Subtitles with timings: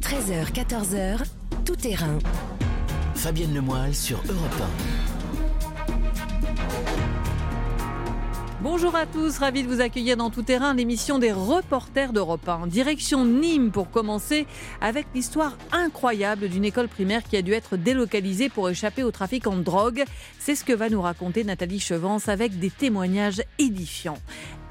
[0.00, 1.24] 13h, 14h,
[1.64, 2.18] tout terrain.
[3.14, 4.62] Fabienne Lemoyle sur Europe
[8.68, 12.66] Bonjour à tous, ravi de vous accueillir dans Tout Terrain, l'émission des reporters d'Europe 1.
[12.66, 14.44] Direction Nîmes pour commencer
[14.80, 19.46] avec l'histoire incroyable d'une école primaire qui a dû être délocalisée pour échapper au trafic
[19.46, 20.02] en drogue.
[20.40, 24.18] C'est ce que va nous raconter Nathalie Chevance avec des témoignages édifiants.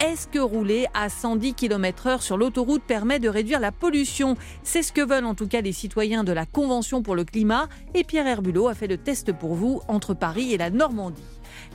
[0.02, 4.36] Est-ce que rouler à 110 km/h sur l'autoroute permet de réduire la pollution?
[4.64, 7.70] C'est ce que veulent en tout cas les citoyens de la Convention pour le climat
[7.94, 11.24] et Pierre Herbulot a fait le test pour vous entre Paris et la Normandie.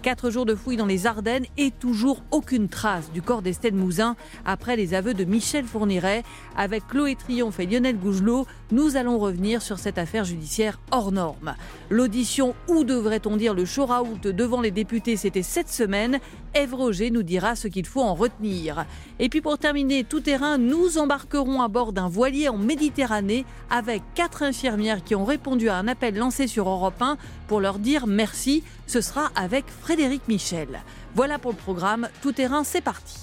[0.02, 4.16] Quatre jours de fouilles dans les Ardennes et toujours aucune trace du corps d'Estelle Mouzin
[4.46, 6.22] après les aveux de Michel Fourniret.
[6.56, 11.54] Avec Chloé Triomphe et Lionel Gougelot, nous allons revenir sur cette affaire judiciaire hors norme.
[11.90, 16.18] L'audition, ou devrait-on dire le show out devant les députés, c'était cette semaine.
[16.54, 18.86] Eve Roger nous dira ce qu'il faut en retenir.
[19.18, 24.02] Et puis pour terminer, tout terrain, nous embarquerons à bord d'un voilier en Méditerranée avec
[24.14, 27.16] quatre infirmières qui ont répondu à un appel lancé sur Europe 1
[27.48, 28.62] pour leur dire merci.
[28.86, 30.82] Ce sera avec Frédéric Michel.
[31.14, 32.08] Voilà pour le programme.
[32.22, 33.18] Tout terrain, c'est parti.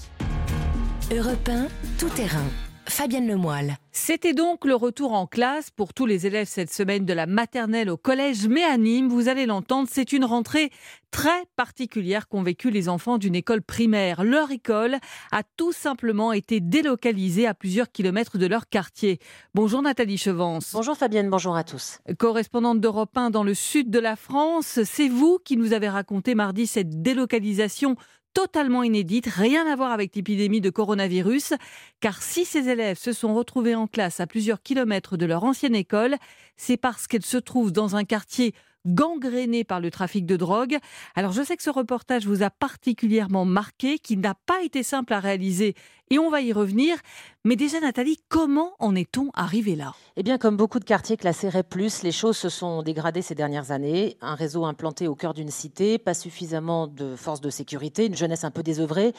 [1.10, 1.66] Europe 1,
[1.98, 2.67] tout terrain.
[2.88, 3.76] Fabienne Lemoyle.
[3.92, 7.90] C'était donc le retour en classe pour tous les élèves cette semaine de la maternelle
[7.90, 10.70] au collège, mais à Nîmes, vous allez l'entendre, c'est une rentrée
[11.10, 14.24] très particulière qu'ont vécu les enfants d'une école primaire.
[14.24, 14.96] Leur école
[15.32, 19.18] a tout simplement été délocalisée à plusieurs kilomètres de leur quartier.
[19.54, 20.70] Bonjour Nathalie Chevance.
[20.72, 21.98] Bonjour Fabienne, bonjour à tous.
[22.18, 26.34] Correspondante d'Europe 1 dans le sud de la France, c'est vous qui nous avez raconté
[26.34, 27.96] mardi cette délocalisation
[28.34, 31.54] totalement inédite, rien à voir avec l'épidémie de coronavirus,
[32.00, 35.74] car si ces élèves se sont retrouvés en classe à plusieurs kilomètres de leur ancienne
[35.74, 36.16] école,
[36.56, 38.54] c'est parce qu'elle se trouve dans un quartier
[38.86, 40.78] gangréné par le trafic de drogue.
[41.14, 45.12] Alors je sais que ce reportage vous a particulièrement marqué, qui n'a pas été simple
[45.12, 45.74] à réaliser
[46.10, 46.96] et on va y revenir.
[47.44, 49.94] Mais déjà Nathalie, comment en est-on arrivé là?
[50.16, 53.70] Eh bien comme beaucoup de quartiers classés REP+, les choses se sont dégradées ces dernières
[53.70, 54.16] années.
[54.20, 58.44] Un réseau implanté au cœur d'une cité, pas suffisamment de forces de sécurité, une jeunesse
[58.44, 59.12] un peu désœuvrée,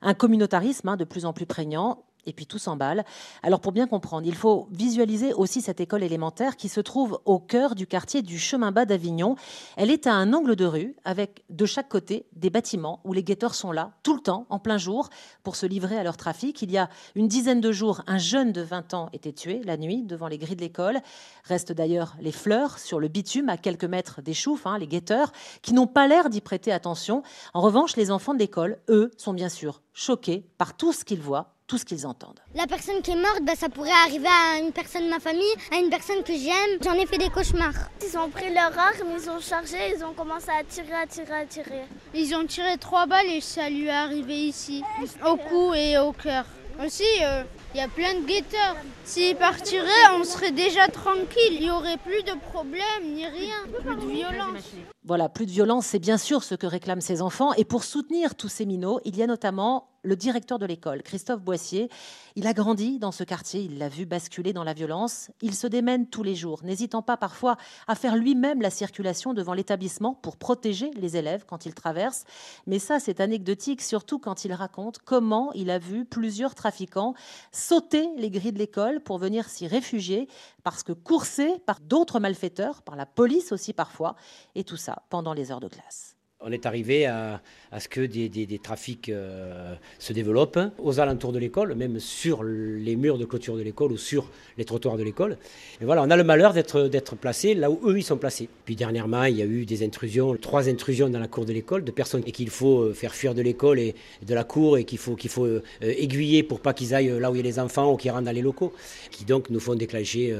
[0.00, 3.04] un communautarisme hein, de plus en plus prégnant et puis tout s'emballe.
[3.42, 7.38] Alors pour bien comprendre, il faut visualiser aussi cette école élémentaire qui se trouve au
[7.38, 9.36] cœur du quartier du chemin bas d'Avignon.
[9.76, 13.22] Elle est à un angle de rue avec de chaque côté des bâtiments où les
[13.22, 15.08] guetteurs sont là tout le temps, en plein jour,
[15.42, 16.62] pour se livrer à leur trafic.
[16.62, 19.76] Il y a une dizaine de jours, un jeune de 20 ans était tué la
[19.76, 21.00] nuit devant les grilles de l'école.
[21.44, 25.32] Restent d'ailleurs les fleurs sur le bitume à quelques mètres des choufs, hein, les guetteurs,
[25.62, 27.22] qui n'ont pas l'air d'y prêter attention.
[27.54, 31.20] En revanche, les enfants de l'école, eux, sont bien sûr choqués par tout ce qu'ils
[31.20, 32.38] voient tout ce qu'ils entendent.
[32.54, 35.54] La personne qui est morte, bah, ça pourrait arriver à une personne de ma famille,
[35.74, 36.78] à une personne que j'aime.
[36.84, 37.88] J'en ai fait des cauchemars.
[38.06, 41.34] Ils ont pris leur arme, ils ont chargé, ils ont commencé à tirer, à tirer,
[41.34, 41.84] à tirer.
[42.12, 44.82] Ils ont tiré trois balles et ça lui est arrivé ici,
[45.26, 46.44] au cou et au cœur.
[46.84, 47.42] Aussi, euh,
[47.74, 48.76] il y a plein de guetteurs.
[49.04, 51.52] S'ils partiraient, on serait déjà tranquille.
[51.52, 54.72] Il n'y aurait plus de problèmes ni rien, plus de violence.
[55.04, 57.54] Voilà, plus de violence, c'est bien sûr ce que réclament ces enfants.
[57.54, 61.42] Et pour soutenir tous ces minots, il y a notamment le directeur de l'école, Christophe
[61.42, 61.88] Boissier.
[62.34, 65.30] Il a grandi dans ce quartier, il l'a vu basculer dans la violence.
[65.40, 69.54] Il se démène tous les jours, n'hésitant pas parfois à faire lui-même la circulation devant
[69.54, 72.24] l'établissement pour protéger les élèves quand ils traversent.
[72.66, 77.14] Mais ça, c'est anecdotique, surtout quand il raconte comment il a vu plusieurs trafiquants
[77.52, 80.28] sauter les grilles de l'école pour venir s'y réfugier,
[80.62, 84.16] parce que coursés par d'autres malfaiteurs, par la police aussi parfois,
[84.54, 86.11] et tout ça pendant les heures de classe.
[86.44, 87.40] On est arrivé à,
[87.78, 93.16] ce que des, trafics euh, se développent aux alentours de l'école, même sur les murs
[93.16, 95.38] de clôture de l'école ou sur les trottoirs de l'école.
[95.80, 98.48] Et voilà, on a le malheur d'être placé là où eux ils sont placés.
[98.64, 101.84] Puis dernièrement, il y a eu des intrusions, trois intrusions dans la cour de l'école
[101.84, 103.94] de personnes qu'il faut euh, faire fuir de l'école et
[104.26, 107.30] de la cour et qu'il faut, qu'il faut euh, aiguiller pour pas qu'ils aillent là
[107.30, 108.72] où il y a les enfants ou qu'ils rentrent dans les locaux,
[109.12, 110.36] qui donc nous font déclencher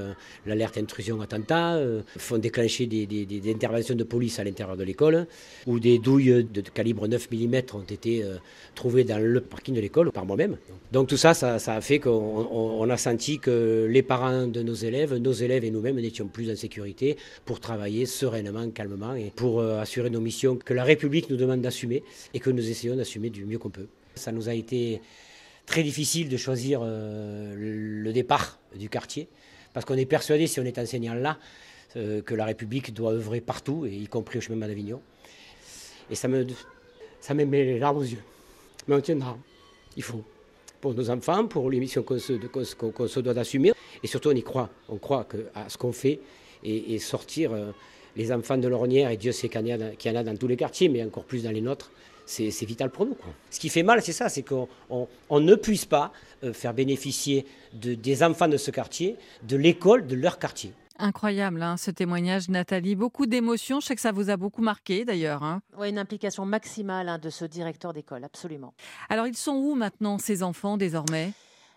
[0.46, 1.80] l'alerte intrusion attentat,
[2.18, 5.26] font déclencher des, des interventions de police à l'intérieur de l'école
[5.66, 8.36] ou des des douilles de calibre 9 mm ont été euh,
[8.74, 10.56] trouvées dans le parking de l'école par moi-même.
[10.90, 15.14] Donc tout ça, ça, a fait qu'on a senti que les parents de nos élèves,
[15.16, 19.80] nos élèves et nous-mêmes n'étions plus en sécurité pour travailler sereinement, calmement et pour euh,
[19.80, 22.02] assurer nos missions que la République nous demande d'assumer
[22.32, 23.88] et que nous essayons d'assumer du mieux qu'on peut.
[24.14, 25.02] Ça nous a été
[25.66, 27.54] très difficile de choisir euh,
[28.04, 29.28] le départ du quartier
[29.74, 31.38] parce qu'on est persuadé, si on est enseignant là,
[31.94, 35.02] que la République doit œuvrer partout, y compris au chemin d'Avignon.
[36.12, 36.46] Et ça me,
[37.20, 38.22] ça me met les larmes aux yeux.
[38.86, 39.36] Mais on tiendra.
[39.96, 40.22] Il faut.
[40.78, 43.72] Pour nos enfants, pour les missions qu'on se, se, doit d'assumer.
[44.02, 44.68] Et surtout, on y croit.
[44.90, 46.20] On croit que, à ce qu'on fait
[46.64, 47.70] et, sortir euh,
[48.14, 49.72] les enfants de l'ornière, et Dieu sait qu'il y,
[50.10, 51.90] en a dans tous les quartiers, mais encore plus dans les nôtres,
[52.26, 53.16] c'est vital pour nous.
[53.50, 56.12] Ce qui fait mal, c'est ça, c'est qu'on ne puisse pas
[56.44, 60.72] euh, faire bénéficier des enfants de ce quartier de l'école de leur quartier.
[61.02, 62.94] Incroyable hein, ce témoignage, Nathalie.
[62.94, 63.80] Beaucoup d'émotions.
[63.80, 65.42] Je sais que ça vous a beaucoup marqué d'ailleurs.
[65.42, 65.60] Hein.
[65.76, 68.72] Oui, une implication maximale hein, de ce directeur d'école, absolument.
[69.08, 71.32] Alors, ils sont où maintenant, ces enfants, désormais?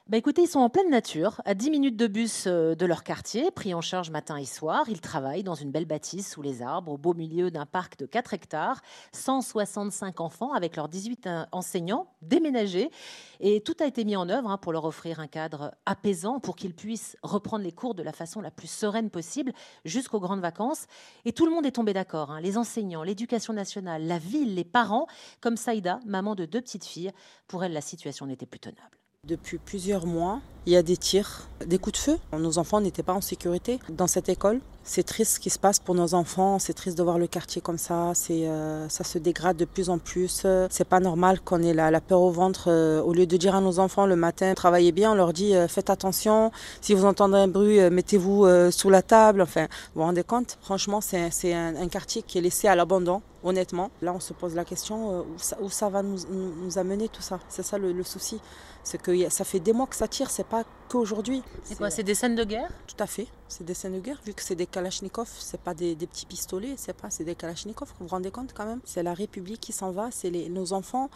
[0.07, 3.03] Bah écoutez, ils sont en pleine nature, à 10 minutes de bus euh, de leur
[3.03, 4.85] quartier, pris en charge matin et soir.
[4.87, 8.05] Ils travaillent dans une belle bâtisse sous les arbres, au beau milieu d'un parc de
[8.05, 8.81] 4 hectares.
[9.13, 12.91] 165 enfants avec leurs 18 euh, enseignants déménagés.
[13.39, 16.55] Et tout a été mis en œuvre hein, pour leur offrir un cadre apaisant pour
[16.55, 19.53] qu'ils puissent reprendre les cours de la façon la plus sereine possible
[19.85, 20.85] jusqu'aux grandes vacances.
[21.25, 22.41] Et tout le monde est tombé d'accord, hein.
[22.41, 25.07] les enseignants, l'éducation nationale, la ville, les parents,
[25.41, 27.11] comme Saïda, maman de deux petites filles.
[27.47, 28.99] Pour elle, la situation n'était plus tenable.
[29.27, 32.17] Depuis plusieurs mois, il y a des tirs, des coups de feu.
[32.37, 34.59] Nos enfants n'étaient pas en sécurité dans cette école.
[34.83, 36.59] C'est triste ce qui se passe pour nos enfants.
[36.59, 38.13] C'est triste de voir le quartier comme ça.
[38.29, 40.45] Euh, ça se dégrade de plus en plus.
[40.69, 42.65] C'est pas normal qu'on ait la, peur au ventre.
[42.67, 45.55] Euh, au lieu de dire à nos enfants le matin, travaillez bien, on leur dit
[45.55, 46.51] euh, faites attention.
[46.81, 49.41] Si vous entendez un bruit, mettez-vous sous la table.
[49.41, 49.63] Enfin,
[49.95, 50.59] vous vous rendez compte?
[50.61, 53.89] Franchement, c'est, un, quartier qui est laissé à l'abandon honnêtement.
[54.01, 55.25] Là, on se pose la question
[55.61, 57.39] où, ça, va nous, amener tout ça?
[57.49, 58.39] C'est ça le, souci.
[58.85, 61.41] C'est que ça fait des mois que ça tire, c'est pas qu'aujourd'hui.
[61.63, 62.69] C'est quoi C'est des scènes de guerre?
[62.85, 63.27] Tout à fait.
[63.47, 66.75] C'est des scènes de guerre, vu que c'est des Kalachnikov, c'est pas des, petits pistolets,
[66.77, 68.81] c'est pas, c'est des Kalachnikov, vous vous rendez compte quand même?
[68.85, 71.09] C'est la République qui s'en va, c'est nos enfants.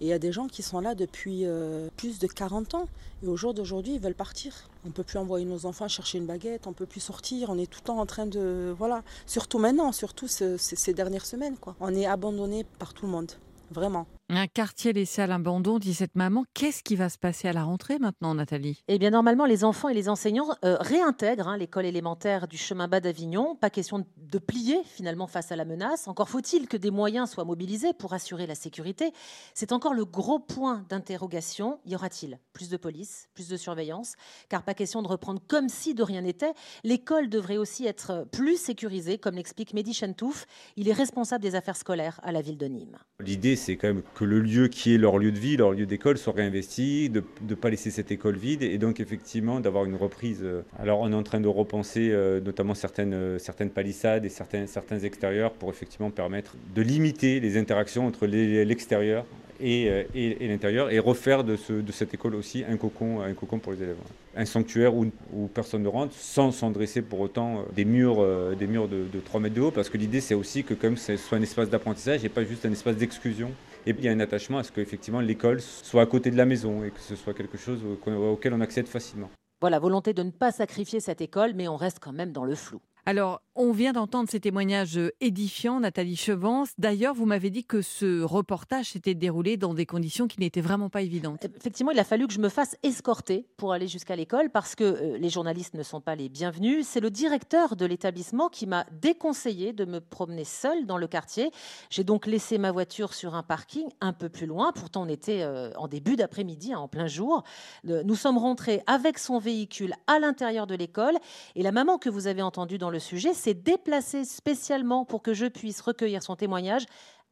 [0.00, 2.88] Et il y a des gens qui sont là depuis euh, plus de 40 ans.
[3.24, 4.54] Et au jour d'aujourd'hui, ils veulent partir.
[4.86, 7.66] On peut plus envoyer nos enfants chercher une baguette, on peut plus sortir, on est
[7.66, 8.72] tout le temps en train de...
[8.78, 9.02] Voilà.
[9.26, 11.74] Surtout maintenant, surtout ces dernières semaines, quoi.
[11.80, 13.32] On est abandonné par tout le monde,
[13.72, 14.06] vraiment.
[14.30, 16.44] Un quartier laissé à l'abandon, dit cette maman.
[16.52, 18.84] Qu'est-ce qui va se passer à la rentrée maintenant, Nathalie?
[18.86, 22.88] Eh bien, normalement, les enfants et les enseignants euh, réintègrent hein, l'école élémentaire du chemin
[22.88, 23.56] bas d'Avignon.
[23.56, 26.08] Pas question de plier finalement face à la menace.
[26.08, 29.12] Encore faut-il que des moyens soient mobilisés pour assurer la sécurité.
[29.54, 31.80] C'est encore le gros point d'interrogation.
[31.86, 34.12] Y aura-t-il plus de police, plus de surveillance?
[34.50, 36.52] Car pas question de reprendre comme si de rien n'était.
[36.84, 40.44] L'école devrait aussi être plus sécurisée, comme l'explique Mehdi Chantouf.
[40.76, 42.98] Il est responsable des affaires scolaires à la ville de Nîmes.
[43.20, 45.86] L'idée, c'est quand même que le lieu qui est leur lieu de vie, leur lieu
[45.86, 49.94] d'école soit réinvesti, de ne pas laisser cette école vide et donc effectivement d'avoir une
[49.94, 50.40] reprise.
[50.42, 54.28] Euh, alors on est en train de repenser euh, notamment certaines, euh, certaines palissades et
[54.28, 59.24] certains, certains extérieurs pour effectivement permettre de limiter les interactions entre l'extérieur
[59.60, 63.58] et, et, l'intérieur et refaire de, ce, de, cette école aussi un cocon, un cocon
[63.58, 63.96] pour les élèves.
[64.36, 68.24] Un sanctuaire où, où personne ne rentre sans s'en dresser pour autant des murs,
[68.56, 70.96] des murs de, de 3 mètres de haut parce que l'idée c'est aussi que comme
[70.96, 73.50] ce soit un espace d'apprentissage et pas juste un espace d'exclusion
[73.88, 76.44] et il y a un attachement à ce qu'effectivement l'école soit à côté de la
[76.44, 79.30] maison et que ce soit quelque chose auquel on accède facilement.
[79.60, 82.54] Voilà, volonté de ne pas sacrifier cette école, mais on reste quand même dans le
[82.54, 82.80] flou.
[83.06, 86.70] Alors, on vient d'entendre ces témoignages édifiants, Nathalie Chevance.
[86.78, 90.88] D'ailleurs, vous m'avez dit que ce reportage s'était déroulé dans des conditions qui n'étaient vraiment
[90.88, 91.44] pas évidentes.
[91.56, 94.84] Effectivement, il a fallu que je me fasse escorter pour aller jusqu'à l'école parce que
[94.84, 96.86] euh, les journalistes ne sont pas les bienvenus.
[96.86, 101.50] C'est le directeur de l'établissement qui m'a déconseillé de me promener seul dans le quartier.
[101.90, 104.70] J'ai donc laissé ma voiture sur un parking un peu plus loin.
[104.72, 107.42] Pourtant, on était euh, en début d'après-midi, hein, en plein jour.
[107.82, 111.16] Nous sommes rentrés avec son véhicule à l'intérieur de l'école
[111.56, 115.32] et la maman que vous avez entendue dans le sujet, s'est déplacé spécialement pour que
[115.32, 116.84] je puisse recueillir son témoignage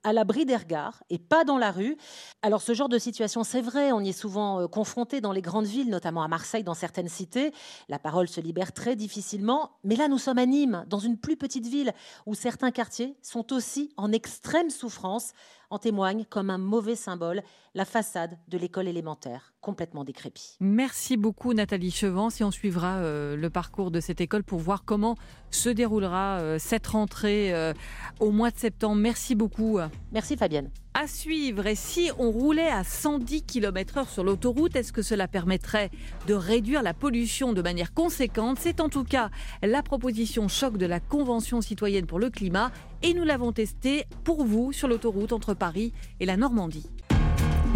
[0.03, 1.99] à l'abri des regards et pas dans la rue.
[2.41, 5.43] Alors ce genre de situation, c'est vrai, on y est souvent euh, confronté dans les
[5.43, 7.53] grandes villes, notamment à Marseille, dans certaines cités.
[7.91, 9.73] La parole se libère très difficilement.
[9.85, 11.93] Mais là, nous sommes à Nîmes, dans une plus petite ville
[12.25, 15.33] où certains quartiers sont aussi en extrême souffrance
[15.71, 17.43] en témoigne comme un mauvais symbole
[17.75, 20.57] la façade de l'école élémentaire, complètement décrépie.
[20.61, 22.31] Merci beaucoup Nathalie Chevant.
[22.31, 25.17] Si on suivra euh, le parcours de cette école pour voir comment
[25.51, 27.75] se déroulera euh, cette rentrée euh,
[28.19, 28.97] au mois de septembre.
[28.97, 29.79] Merci beaucoup.
[30.13, 30.71] Merci Fabienne.
[30.99, 35.91] À suivre, et si on roulait à 110 km/h sur l'autoroute, est-ce que cela permettrait
[36.27, 38.57] de réduire la pollution de manière conséquente?
[38.59, 39.29] C'est en tout cas
[39.63, 42.73] la proposition choc de la Convention citoyenne pour le climat.
[43.03, 46.89] Et nous l'avons testé pour vous sur l'autoroute entre Paris et la Normandie.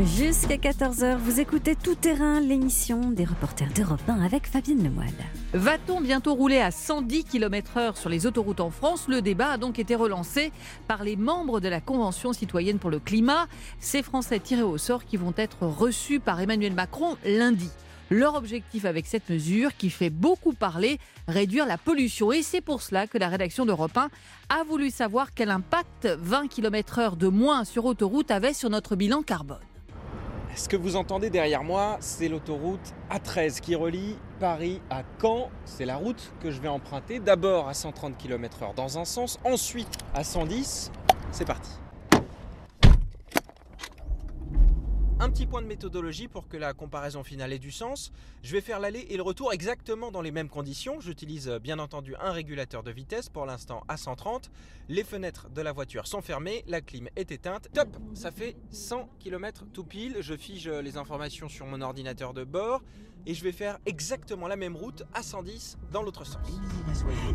[0.04, 5.12] Jusqu'à 14h, vous écoutez Tout Terrain, l'émission des reporters d'Europe 1 avec Fabienne Lemoyle.
[5.52, 9.08] Va-t-on bientôt rouler à 110 km/h sur les autoroutes en France?
[9.08, 10.52] Le débat a donc été relancé
[10.88, 13.46] par les membres de la Convention citoyenne pour le climat,
[13.78, 17.68] ces Français tirés au sort qui vont être reçus par Emmanuel Macron lundi.
[18.08, 22.32] Leur objectif avec cette mesure, qui fait beaucoup parler, réduire la pollution.
[22.32, 24.08] Et c'est pour cela que la rédaction d'Europe 1
[24.48, 29.20] a voulu savoir quel impact 20 km/h de moins sur autoroute avait sur notre bilan
[29.22, 29.58] carbone.
[30.56, 35.48] Ce que vous entendez derrière moi, c'est l'autoroute A13 qui relie Paris à Caen.
[35.64, 39.96] C'est la route que je vais emprunter d'abord à 130 km/h dans un sens, ensuite
[40.12, 40.90] à 110.
[41.30, 41.70] C'est parti.
[45.22, 48.10] Un petit point de méthodologie pour que la comparaison finale ait du sens.
[48.42, 50.98] Je vais faire l'aller et le retour exactement dans les mêmes conditions.
[50.98, 54.50] J'utilise euh, bien entendu un régulateur de vitesse, pour l'instant à 130.
[54.88, 57.68] Les fenêtres de la voiture sont fermées, la clim est éteinte.
[57.74, 60.16] Top Ça fait 100 km tout pile.
[60.20, 62.80] Je fige euh, les informations sur mon ordinateur de bord
[63.26, 66.38] et je vais faire exactement la même route à 110 dans l'autre sens.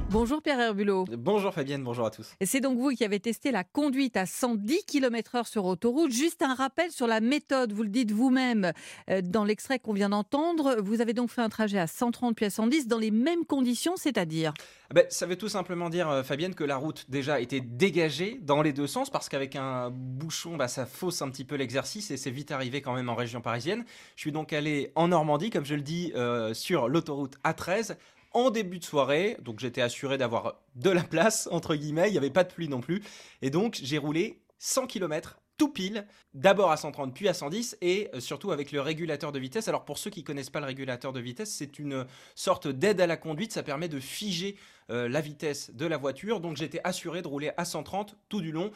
[0.09, 1.05] Bonjour Pierre Herbulot.
[1.17, 2.33] Bonjour Fabienne, bonjour à tous.
[2.41, 6.11] C'est donc vous qui avez testé la conduite à 110 km/h sur autoroute.
[6.11, 8.71] Juste un rappel sur la méthode, vous le dites vous-même
[9.09, 10.77] euh, dans l'extrait qu'on vient d'entendre.
[10.81, 13.95] Vous avez donc fait un trajet à 130 puis à 110 dans les mêmes conditions,
[13.95, 14.53] c'est-à-dire
[14.89, 18.39] ah ben, Ça veut tout simplement dire, euh, Fabienne, que la route déjà était dégagée
[18.41, 22.11] dans les deux sens parce qu'avec un bouchon, bah, ça fausse un petit peu l'exercice
[22.11, 23.85] et c'est vite arrivé quand même en région parisienne.
[24.15, 27.97] Je suis donc allé en Normandie, comme je le dis, euh, sur l'autoroute A13
[28.33, 29.37] en début de soirée.
[29.41, 32.09] Donc j'étais assuré d'avoir de la place, entre guillemets.
[32.09, 33.03] Il n'y avait pas de pluie non plus.
[33.41, 38.09] Et donc j'ai roulé 100 km tout pile, d'abord à 130 puis à 110 et
[38.13, 39.67] euh, surtout avec le régulateur de vitesse.
[39.67, 42.05] Alors pour ceux qui connaissent pas le régulateur de vitesse, c'est une
[42.35, 44.57] sorte d'aide à la conduite, ça permet de figer
[44.89, 46.41] euh, la vitesse de la voiture.
[46.41, 48.71] Donc j'étais assuré de rouler à 130 tout du long.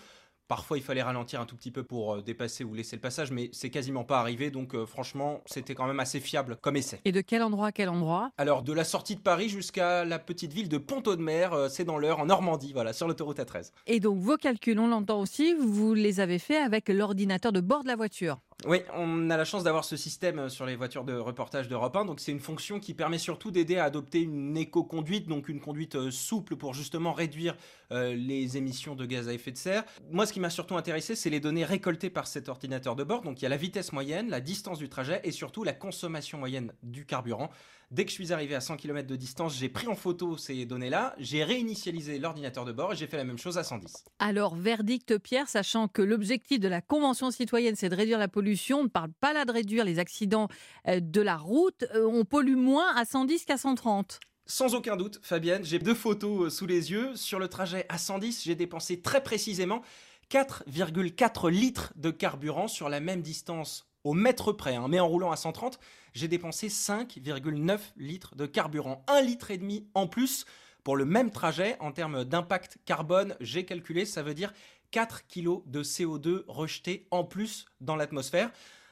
[0.50, 3.30] Parfois, il fallait ralentir un tout petit peu pour euh, dépasser ou laisser le passage,
[3.30, 4.50] mais c'est quasiment pas arrivé.
[4.50, 7.00] Donc, euh, franchement, c'était quand même assez fiable comme essai.
[7.06, 8.32] Et de quel endroit à quel endroit?
[8.40, 12.00] Alors, de la sortie de Paris jusqu'à la petite ville de Pont-Audemer, euh, c'est dans
[12.00, 13.74] l'heure, en Normandie, voilà, sur l'autoroute A13.
[13.86, 17.84] Et donc, vos calculs, on l'entend aussi, vous les avez faits avec l'ordinateur de bord
[17.84, 21.14] de la voiture oui, on a la chance d'avoir ce système sur les voitures de
[21.14, 22.04] reportage d'Europe 1.
[22.04, 25.96] Donc c'est une fonction qui permet surtout d'aider à adopter une éco-conduite, donc une conduite
[25.96, 27.56] euh, souple pour justement réduire
[27.94, 29.86] euh, les émissions de gaz à effet de serre.
[30.12, 33.22] Moi, ce qui m'a surtout intéressé, c'est les données récoltées par cet ordinateur de bord.
[33.22, 36.38] Donc il y a la vitesse moyenne, la distance du trajet et surtout la consommation
[36.38, 37.52] moyenne du carburant.
[37.92, 40.68] Dès que je suis arrivé à 100 km de distance, j'ai pris en photo ces
[40.68, 44.04] données-là, j'ai réinitialisé l'ordinateur de bord et j'ai fait la même chose à 110.
[44.20, 48.82] Alors, verdict Pierre, sachant que l'objectif de la Convention citoyenne, c'est de réduire la pollution,
[48.82, 50.50] on ne parle pas là de réduire les accidents
[50.88, 54.20] euh, de la route, euh, on pollue moins à 110 qu'à 130.
[54.46, 57.16] Sans aucun doute, Fabienne, j'ai deux photos euh, sous les yeux.
[57.16, 59.82] Sur le trajet à 110, j'ai dépensé très précisément
[60.30, 64.88] 4,4 litres de carburant sur la même distance au mètre près, hein.
[64.88, 65.80] mais en roulant à 130,
[66.14, 69.04] j'ai dépensé 5,9 litres de carburant.
[69.08, 70.46] Un litre et demi en plus
[70.84, 73.36] pour le même trajet en termes d'impact carbone.
[73.40, 74.54] J'ai calculé, ça veut dire
[74.92, 78.52] 4 kg de CO2 rejetés en plus dans l'atmosphère.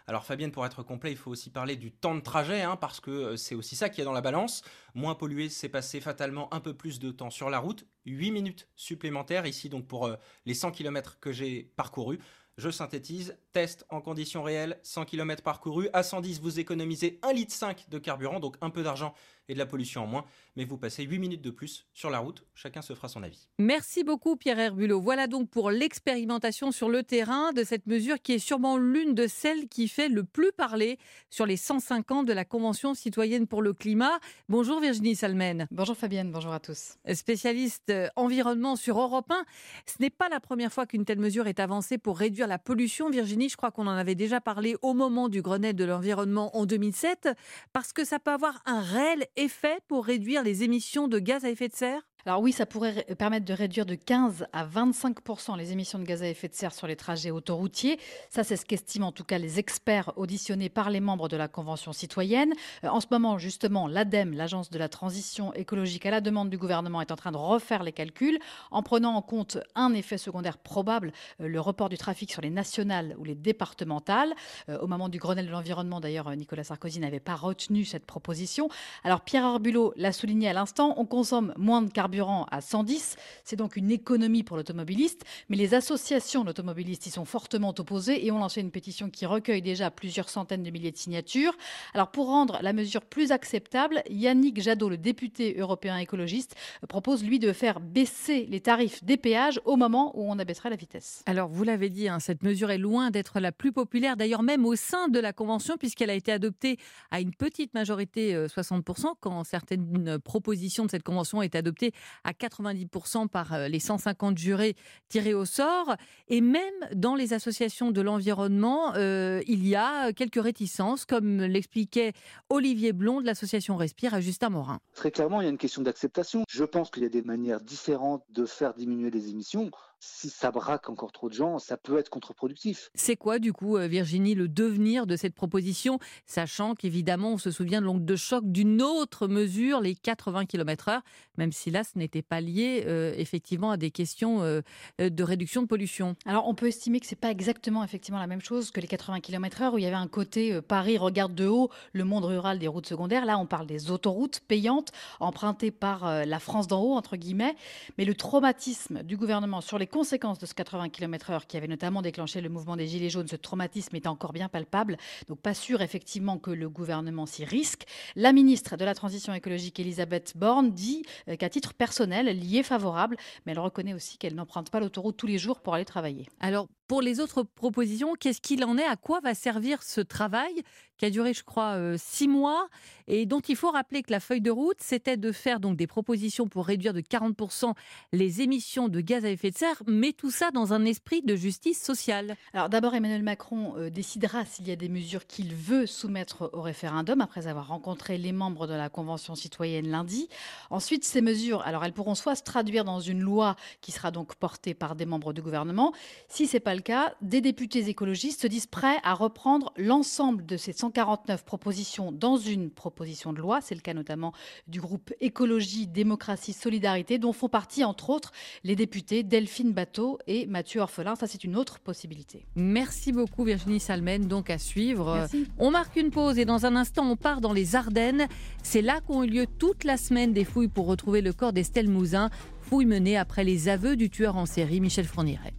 [0.10, 3.02] Alors Fabienne, pour être complet, il faut aussi parler du temps de trajet, hein, parce
[3.02, 4.64] que euh, c'est aussi ça qui est dans la balance.
[4.96, 7.86] Moins pollué, c'est passer fatalement un peu plus de temps sur la route.
[8.06, 12.20] 8 minutes supplémentaires ici, donc pour euh, les 100 km que j'ai parcourus.
[12.58, 15.90] Je synthétise, test en conditions réelles, 100 km parcourus.
[15.94, 19.14] À 110, vous économisez 1,5 litre de carburant, donc un peu d'argent
[19.50, 20.25] et de la pollution en moins,
[20.56, 22.44] mais vous passez 8 minutes de plus sur la route.
[22.54, 23.48] Chacun se fera son avis.
[23.60, 25.00] Merci beaucoup Pierre Herbulot.
[25.00, 29.27] Voilà donc pour l'expérimentation sur le terrain de cette mesure qui est sûrement l'une de
[29.27, 30.98] celles qui fait le plus parler
[31.30, 34.20] sur les 105 ans de la Convention citoyenne pour le climat.
[34.50, 35.68] Bonjour Virginie Salmen.
[35.72, 36.98] Bonjour Fabienne, bonjour à tous.
[37.13, 39.46] Spécialiste euh, environnement sur Europe 1,
[39.86, 43.10] ce n'est pas la première fois qu'une telle mesure est avancée pour réduire la pollution.
[43.10, 46.66] Virginie, je crois qu'on en avait déjà parlé au moment du Grenelle de l'environnement en
[46.66, 47.30] 2007,
[47.74, 51.50] parce que ça peut avoir un réel effet pour réduire les émissions de gaz à
[51.50, 52.07] effet de serre?
[52.26, 56.24] Alors oui, ça pourrait permettre de réduire de 15 à 25% les émissions de gaz
[56.24, 58.00] à effet de serre sur les trajets autoroutiers.
[58.30, 61.48] Ça, c'est ce qu'estiment en tout cas les experts auditionnés par les membres de la
[61.48, 62.54] Convention citoyenne.
[62.84, 66.58] Euh, en ce moment, justement, l'ADEME, l'Agence de la transition écologique à la demande du
[66.58, 68.40] gouvernement, est en train de refaire les calculs
[68.72, 72.50] en prenant en compte un effet secondaire probable, euh, le report du trafic sur les
[72.50, 74.34] nationales ou les départementales.
[74.68, 78.68] Euh, au moment du Grenelle de l'environnement, d'ailleurs, Nicolas Sarkozy n'avait pas retenu cette proposition.
[79.06, 82.17] Alors Pierre Arbulot l'a souligné à l'instant, on consomme moins de carburant
[82.52, 83.16] à 110.
[83.44, 85.24] C'est donc une économie pour l'automobiliste.
[85.50, 89.62] Mais les associations d'automobilistes y sont fortement opposées et ont lancé une pétition qui recueille
[89.62, 91.56] déjà plusieurs centaines de milliers de signatures.
[91.94, 96.56] Alors pour rendre la mesure plus acceptable, Yannick Jadot, le député européen écologiste,
[96.90, 100.76] propose lui de faire baisser les tarifs des péages au moment où on abaisserait la
[100.76, 101.24] vitesse.
[101.26, 104.66] Alors vous l'avez dit, hein, cette mesure est loin d'être la plus populaire, d'ailleurs même
[104.66, 106.78] au sein de la Convention, puisqu'elle a été adoptée
[107.12, 111.92] à une petite majorité, 60%, euh, quand certaines propositions de cette Convention été adoptées
[112.24, 114.75] à 90% par euh, les 150 jurés
[115.10, 115.96] tirés au sort.
[116.27, 122.13] Et même dans les associations de l'environnement, euh, il y a quelques réticences, comme l'expliquait
[122.50, 124.80] Olivier Blond de l'association Respire à Justin Morin.
[124.94, 126.44] Très clairement, il y a une question d'acceptation.
[126.50, 129.70] Je pense qu'il y a des manières différentes de faire diminuer les émissions.
[130.00, 132.89] Si ça braque encore trop de gens, ça peut être contre-productif.
[132.94, 137.50] C'est quoi, du coup, euh, Virginie, le devenir de cette proposition, sachant qu'évidemment, on se
[137.50, 141.01] souvient de l'onde de choc d'une autre mesure, les 80 km/h,
[141.38, 144.62] même si là, ce n'était pas lié euh, effectivement à des questions euh,
[145.00, 146.16] de réduction de pollution.
[146.25, 149.20] Alors, on peut estimer que c'est pas exactement effectivement la même chose que les 80
[149.22, 152.68] km/h où il y avait un côté Paris regarde de haut le monde rural des
[152.68, 153.25] routes secondaires.
[153.25, 157.56] Là, on parle des autoroutes payantes empruntées par la France d'en haut, entre guillemets.
[157.98, 162.01] Mais le traumatisme du gouvernement sur les conséquences de ce 80 km/h qui avait notamment
[162.01, 164.98] déclenché le mouvement des Gilets jaunes, ce traumatisme est encore bien palpable.
[165.27, 167.86] Donc pas sûr effectivement que le gouvernement s'y risque.
[168.15, 172.58] La ministre de la Transition écologique, Elisabeth Borne, dit euh, qu'à titre personnel, elle y
[172.58, 175.86] est favorable, mais elle reconnaît aussi qu'elle n'emprunte pas l'autoroute tous les jours pour aller
[175.86, 176.27] travailler.
[176.39, 178.86] Alors pour les autres propositions, qu'est-ce qu'il en est?
[178.86, 180.63] À quoi va servir ce travail
[180.98, 182.67] qui a duré, je crois, euh, six mois
[183.08, 185.88] et dont il faut rappeler que la feuille de route, c'était de faire donc des
[185.88, 187.74] propositions pour réduire de 40%
[188.12, 191.36] les émissions de gaz à effet de serre, mais tout ça dans un esprit de
[191.36, 192.36] justice sociale.
[192.53, 196.62] Alors d'abord, Emmanuel Macron euh, décidera s'il y a des mesures qu'il veut soumettre au
[196.62, 200.27] référendum après avoir rencontré les membres de la Convention citoyenne lundi.
[200.70, 204.36] Ensuite, ces mesures, alors elles pourront soit se traduire dans une loi qui sera donc
[204.36, 205.94] portée par des membres du gouvernement.
[206.27, 210.55] Si c'est pas le cas, des députés écologistes se disent prêts à reprendre l'ensemble de
[210.55, 213.60] ces 149 propositions dans une proposition de loi.
[213.62, 214.31] C'est le cas notamment
[214.67, 218.31] du groupe Écologie, Démocratie, Solidarité, dont font partie entre autres
[218.63, 221.15] les députés Delphine Bateau et Mathieu Orphelin.
[221.15, 222.46] Ça, c'est une autre possibilité.
[222.55, 225.27] Merci beaucoup Virginie Salmen, donc à suivre.
[225.57, 228.27] On marque une pause et dans un instant, on part dans les Ardennes.
[228.63, 231.89] C'est là qu'ont eu lieu toute la semaine des fouilles pour retrouver le corps d'Estelle
[231.89, 232.29] Mouzin.
[232.62, 235.53] Fouilles menées après les aveux du tueur en série Michel Fourniret.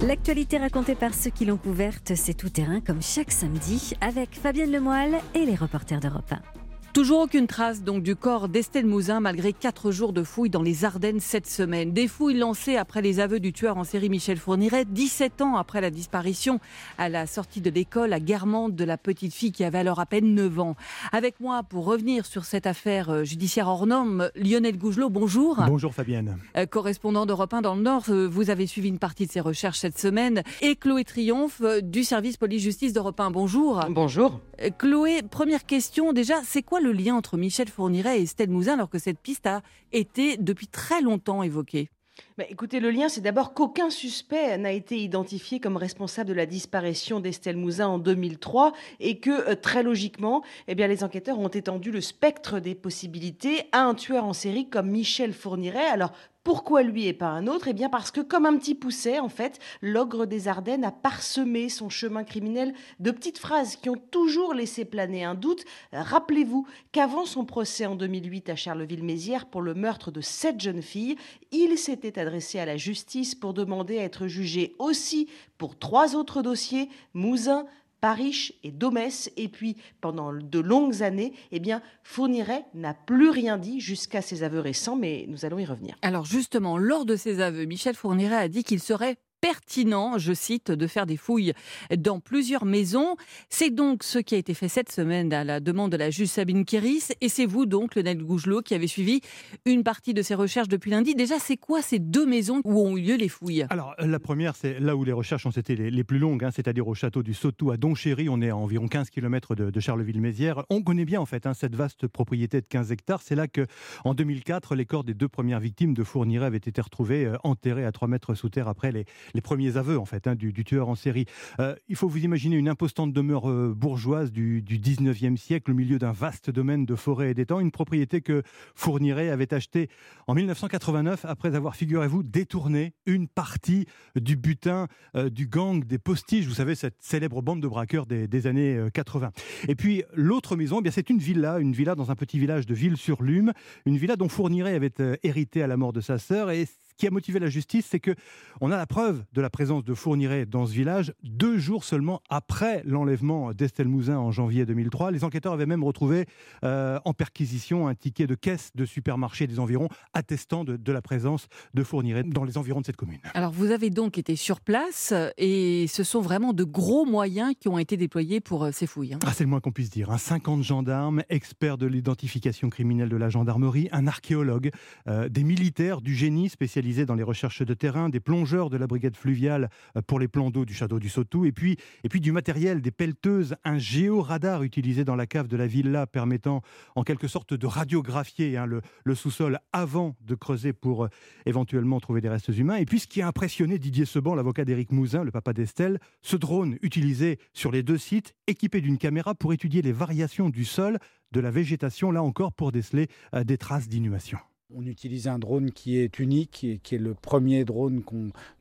[0.00, 4.70] L'actualité racontée par ceux qui l'ont couverte, c'est tout terrain comme chaque samedi avec Fabienne
[4.70, 6.63] Lemoyle et les reporters d'Europe 1.
[6.94, 10.84] Toujours aucune trace donc du corps d'Estelle Mouzin malgré quatre jours de fouilles dans les
[10.84, 11.92] Ardennes cette semaine.
[11.92, 15.80] Des fouilles lancées après les aveux du tueur en série Michel Fourniret, 17 ans après
[15.80, 16.60] la disparition
[16.96, 20.06] à la sortie de l'école à Guermantes de la petite fille qui avait alors à
[20.06, 20.76] peine 9 ans.
[21.10, 25.64] Avec moi pour revenir sur cette affaire euh, judiciaire hors norme, Lionel Gougelot, bonjour.
[25.66, 26.38] Bonjour Fabienne.
[26.56, 29.40] Euh, correspondant d'Europe 1 dans le Nord, euh, vous avez suivi une partie de ces
[29.40, 30.44] recherches cette semaine.
[30.62, 33.84] Et Chloé Triomphe du service police-justice d'Europe 1, bonjour.
[33.90, 34.38] Bonjour.
[34.78, 38.90] Chloé, première question déjà, c'est quoi le lien entre Michel Fourniret et Estelle Mouzin alors
[38.90, 39.62] que cette piste a
[39.92, 41.88] été depuis très longtemps évoquée
[42.36, 46.46] bah, écoutez, le lien, c'est d'abord qu'aucun suspect n'a été identifié comme responsable de la
[46.46, 51.46] disparition d'Estelle Mouzin en 2003 et que, euh, très logiquement, eh bien, les enquêteurs ont
[51.46, 55.86] étendu le spectre des possibilités à un tueur en série comme Michel Fourniret.
[55.86, 56.10] Alors,
[56.44, 57.68] pourquoi lui et pas un autre?
[57.68, 61.70] Eh bien parce que comme un petit pousset, en fait, l'ogre des Ardennes a parsemé
[61.70, 65.64] son chemin criminel de petites phrases qui ont toujours laissé planer un doute.
[65.94, 71.16] Rappelez-vous qu'avant son procès en 2008 à Charleville-Mézières pour le meurtre de sept jeunes filles,
[71.50, 76.42] il s'était adressé à la justice pour demander à être jugé aussi pour trois autres
[76.42, 77.66] dossiers, Mouzin,
[78.00, 79.30] Parish et Domès.
[79.38, 84.42] Et puis, pendant de longues années, eh bien, Fourniret n'a plus rien dit jusqu'à ses
[84.42, 85.96] aveux récents, mais nous allons y revenir.
[86.02, 90.70] Alors justement, lors de ses aveux, Michel Fourniret a dit qu'il serait pertinent, je cite,
[90.70, 91.52] de faire des fouilles
[91.98, 93.16] dans plusieurs maisons.
[93.50, 96.28] C'est donc ce qui a été fait cette semaine à la demande de la juge
[96.28, 97.08] Sabine Kéris.
[97.20, 99.20] Et c'est vous donc, Lionel Gougelot, qui avez suivi
[99.66, 101.14] une partie de ces recherches depuis lundi.
[101.14, 103.66] Déjà, c'est quoi ces deux maisons où ont eu lieu les fouilles?
[103.68, 106.88] Alors, la première, c'est là où les recherches ont été les, plus longues, hein, c'est-à-dire
[106.88, 108.30] au château du Sautou à Donchéry.
[108.30, 110.64] On est à environ 15 km de, Charleville-Mézières.
[110.70, 113.20] On connaît bien, en fait, hein, cette vaste propriété de 15 hectares.
[113.20, 113.66] C'est là que,
[114.06, 117.84] en 2004, les corps des deux premières victimes de Fourniret avaient été retrouvés euh, enterrés
[117.84, 120.88] à 3 mètres sous terre après les, les premiers aveux en fait hein, du, tueur
[120.88, 121.26] en série.
[121.60, 125.74] Euh, il faut vous imaginer une impostante demeure euh, bourgeoise du, du 19e siècle au
[125.74, 128.42] milieu d'un vaste domaine de forêt et d'étangs, une propriété que
[128.74, 129.88] Fourniret avait achetée
[130.26, 136.46] en 1989 après avoir, figurez-vous, détourné une partie du butin euh, du gang des postiches,
[136.46, 139.30] vous savez, cette célèbre bande de braqueurs des, années 80.
[139.68, 142.66] Et puis l'autre maison, eh bien c'est une villa, une villa dans un petit village
[142.66, 143.52] de Ville-sur-Lume,
[143.86, 144.92] une villa dont Fourniret avait
[145.22, 146.66] hérité à la mort de sa sœur et
[146.96, 148.14] qui a motivé la justice, c'est que
[148.60, 152.22] on a la preuve de la présence de Fourniret dans ce village deux jours seulement
[152.28, 155.10] après l'enlèvement d'Estelle Mouzin en janvier 2003.
[155.10, 156.26] Les enquêteurs avaient même retrouvé
[156.64, 161.48] euh, en perquisition un ticket de caisse de supermarché des environs attestant de, la présence
[161.74, 163.18] de Fourniret dans les environs de cette commune.
[163.34, 167.68] Alors vous avez donc été sur place et ce sont vraiment de gros moyens qui
[167.68, 169.14] ont été déployés pour euh, ces fouilles.
[169.14, 169.18] Hein.
[169.26, 170.16] Ah, c'est le moins qu'on puisse dire.
[170.16, 174.70] 50 gendarmes, experts de l'identification criminelle de la gendarmerie, un archéologue,
[175.08, 178.86] euh, des militaires du génie spécialisé dans les recherches de terrain, des plongeurs de la
[178.86, 182.20] brigade fluviale euh, pour les plans d'eau du château du Sautou, et puis, et puis
[182.20, 186.60] du matériel, des pelleteuses, un géoradar utilisé dans la cave de la villa permettant
[186.94, 191.08] en quelque sorte de radiographier hein, le, le sous-sol avant de creuser pour euh,
[191.46, 192.76] éventuellement trouver des restes humains.
[192.76, 196.36] Et puis ce qui a impressionné Didier Seban, l'avocat d'Éric Mouzin, le papa d'Estelle, ce
[196.36, 200.98] drone utilisé sur les deux sites, équipé d'une caméra pour étudier les variations du sol,
[201.32, 204.38] de la végétation, là encore pour déceler euh, des traces d'inhumation.
[204.76, 208.02] On utilise un drone qui est unique et qui est le premier drone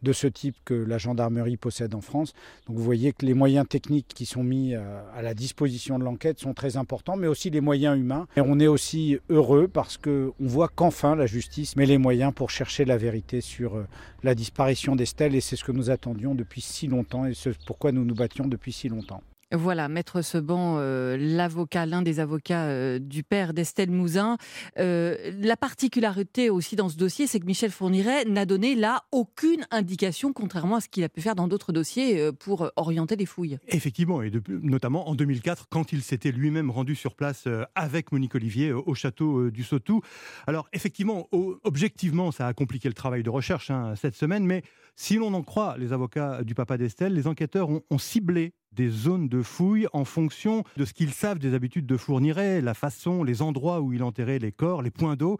[0.03, 2.33] de ce type que la gendarmerie possède en France.
[2.67, 6.03] Donc vous voyez que les moyens techniques qui sont mis euh, à la disposition de
[6.03, 8.27] l'enquête sont très importants, mais aussi les moyens humains.
[8.37, 12.51] Et on est aussi heureux parce qu'on voit qu'enfin la justice met les moyens pour
[12.51, 13.87] chercher la vérité sur euh,
[14.21, 17.91] la disparition d'Estelle et c'est ce que nous attendions depuis si longtemps et c'est pourquoi
[17.91, 19.23] nous nous battions depuis si longtemps.
[19.53, 24.37] Voilà, Maître Seban, euh, l'avocat, l'un des avocats euh, du père d'Estelle Mouzin.
[24.79, 29.67] Euh, la particularité aussi dans ce dossier, c'est que Michel Fourniret n'a donné là aucune
[29.69, 33.59] indication, contrairement à ce qu'il a pu faire dans d'autres dossiers, pour orienter les fouilles.
[33.67, 38.71] Effectivement, et notamment en 2004, quand il s'était lui-même rendu sur place avec Monique Olivier
[38.71, 40.01] au château du Sautou.
[40.47, 44.63] Alors effectivement, objectivement, ça a compliqué le travail de recherche hein, cette semaine, mais
[44.95, 49.29] si l'on en croit les avocats du papa d'Estelle, les enquêteurs ont ciblé des zones
[49.29, 53.41] de fouilles en fonction de ce qu'ils savent des habitudes de Fourniret, la façon, les
[53.41, 55.37] endroits où il enterrait les corps, les points d'eau.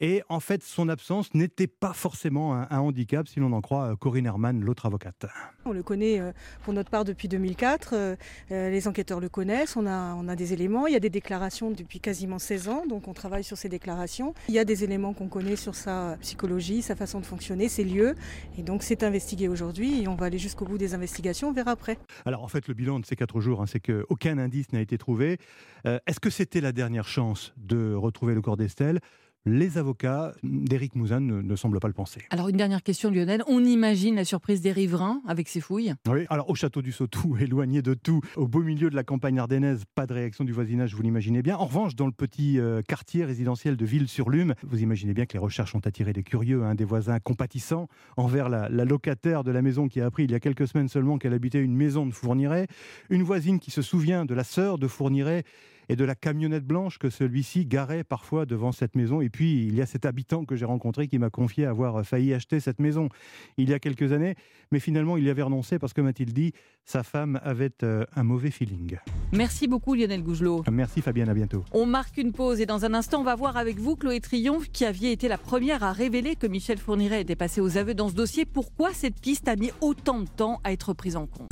[0.00, 3.96] Et en fait, son absence n'était pas forcément un, handicap, si l'on en croit euh,
[3.96, 5.26] Corinne Herman, l'autre avocate.
[5.66, 7.94] On le connaît euh, pour notre part depuis 2004.
[7.94, 8.16] Euh,
[8.50, 9.76] les enquêteurs le connaissent.
[9.76, 10.86] On a, des éléments.
[10.86, 14.34] Il y a des déclarations depuis quasiment 16 ans, donc on travaille sur ces déclarations.
[14.48, 17.84] Il y a des éléments qu'on connaît sur sa psychologie, sa façon de fonctionner, ses
[17.84, 18.14] lieux.
[18.58, 21.48] Et donc c'est investigué aujourd'hui et on va aller jusqu'au bout des investigations.
[21.48, 21.98] On verra après.
[22.24, 24.98] Alors en fait, le bilan de ces quatre jours, hein, c'est qu'aucun indice n'a été
[24.98, 25.38] trouvé.
[25.86, 29.00] Euh, est-ce que c'était la dernière chance de retrouver le corps d'Estelle?
[29.46, 32.22] Les avocats d'Éric Mouzin ne, semblent pas le penser.
[32.30, 35.94] Alors une dernière question Lionel, on imagine la surprise des riverains avec ces fouilles?
[36.08, 39.38] Oui, alors au château du Sautou, éloigné de tout, au beau milieu de la campagne
[39.38, 41.56] ardennaise, pas de réaction du voisinage, vous l'imaginez bien.
[41.56, 45.38] En revanche, dans le petit euh, quartier résidentiel de Ville-sur-Lume, vous imaginez bien que les
[45.38, 49.62] recherches ont attiré des curieux, hein, des voisins compatissants envers la, la, locataire de la
[49.62, 52.12] maison qui a appris il y a quelques semaines seulement qu'elle habitait une maison de
[52.12, 52.66] Fourniret,
[53.10, 55.44] une voisine qui se souvient de la sœur de Fourniret
[55.88, 59.20] et de la camionnette blanche que celui-ci garait parfois devant cette maison.
[59.20, 62.34] Et puis, il y a cet habitant que j'ai rencontré qui m'a confié avoir failli
[62.34, 63.08] acheter cette maison
[63.56, 64.34] il y a quelques années,
[64.70, 66.52] mais finalement, il y avait renoncé parce que, m'a-t-il dit,
[66.84, 68.98] sa femme avait euh, un mauvais feeling.
[69.32, 70.64] Merci beaucoup, Lionel Gougelot.
[70.70, 71.64] Merci, Fabienne, à bientôt.
[71.72, 74.70] On marque une pause et dans un instant, on va voir avec vous, Chloé Triomphe,
[74.70, 78.08] qui aviez été la première à révéler que Michel Fourniret était passé aux aveux dans
[78.08, 78.44] ce dossier.
[78.44, 81.50] Pourquoi cette piste a mis autant de temps à être prise en compte?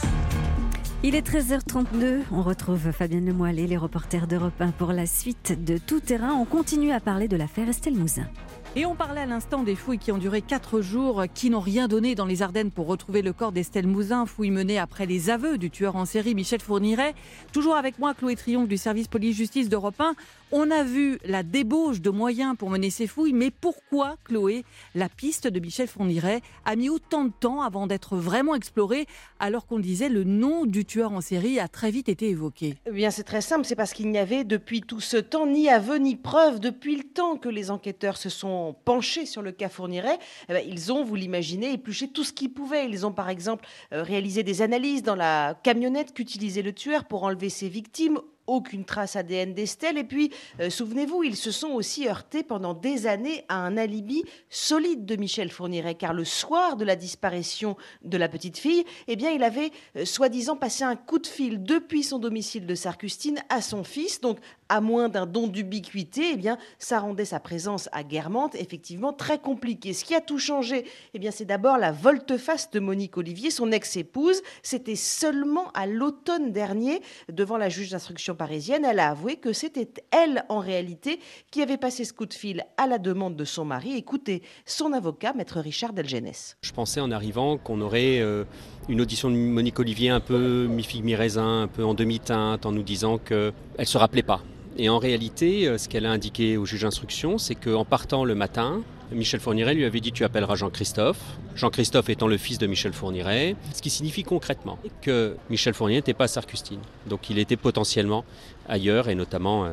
[1.04, 5.64] Il est 13h32, on retrouve Fabienne Lemoyle et les reporters d'Europe 1 pour la suite
[5.64, 6.32] de Tout Terrain.
[6.34, 8.28] On continue à parler de l'affaire Estelle Mouzin.
[8.74, 11.88] Et on parlait à l'instant des fouilles qui ont duré quatre jours, qui n'ont rien
[11.88, 15.58] donné dans les Ardennes pour retrouver le corps d'Estelle Mouzin, fouilles menées après les aveux
[15.58, 17.14] du tueur en série Michel Fourniret.
[17.52, 20.14] Toujours avec moi, Chloé Triomphe du service police-justice d'Europe 1.
[20.52, 25.10] On a vu la débauche de moyens pour mener ces fouilles, mais pourquoi, Chloé, la
[25.10, 29.06] piste de Michel Fourniret a mis autant de temps avant d'être vraiment explorée,
[29.38, 32.76] alors qu'on disait le nom du tueur en série a très vite été évoqué?
[32.86, 35.68] Eh bien, c'est très simple, c'est parce qu'il n'y avait depuis tout ce temps ni
[35.68, 36.58] aveu ni preuve.
[36.58, 40.64] Depuis le temps que les enquêteurs se sont penchés sur le cas Fourniret, eh ben,
[40.66, 42.88] ils ont, vous l'imaginez, épluché tout ce qu'ils pouvaient.
[42.88, 47.24] Ils ont par exemple euh, réalisé des analyses dans la camionnette qu'utilisait le tueur pour
[47.24, 49.98] enlever ses victimes aucune trace ADN d'Estelle.
[49.98, 54.22] Et puis, euh, souvenez-vous, ils se sont aussi heurtés pendant des années à un alibi
[54.50, 59.16] solide de Michel Fourniret, car le soir de la disparition de la petite fille, eh
[59.16, 63.40] bien, il avait euh, soi-disant passé un coup de fil depuis son domicile de Sarcustine
[63.48, 64.20] à son fils.
[64.20, 69.12] Donc, à moins d'un don d'ubiquité, eh bien, ça rendait sa présence à Guermantes effectivement
[69.12, 69.92] très compliquée.
[69.92, 73.70] Ce qui a tout changé, eh bien, c'est d'abord la volte-face de Monique Olivier, son
[73.70, 74.42] ex-épouse.
[74.62, 79.88] C'était seulement à l'automne dernier, devant la juge d'instruction parisienne, elle a avoué que c'était
[80.10, 83.64] elle, en réalité, qui avait passé ce coup de fil à la demande de son
[83.64, 83.96] mari.
[83.96, 86.56] Écoutez, son avocat, maître Richard Delgenès.
[86.62, 88.44] Je pensais en arrivant qu'on aurait euh,
[88.88, 92.82] une audition de Monique Olivier un peu mi-figue, mi-raisin, un peu en demi-teinte, en nous
[92.82, 94.42] disant qu'elle ne se rappelait pas
[94.76, 98.34] et en réalité, euh, ce qu'elle a indiqué au juge d'instruction, c'est qu'en partant le
[98.34, 98.82] matin,
[99.14, 101.20] Michel Fourniret lui avait dit tu appelleras Jean-Christophe.
[101.54, 106.14] Jean-Christophe étant le fils de Michel Fourniret, ce qui signifie concrètement que Michel Fourniret n'était
[106.14, 106.80] pas à Sarcustine.
[107.08, 108.24] Donc il était potentiellement
[108.68, 109.72] ailleurs et notamment euh,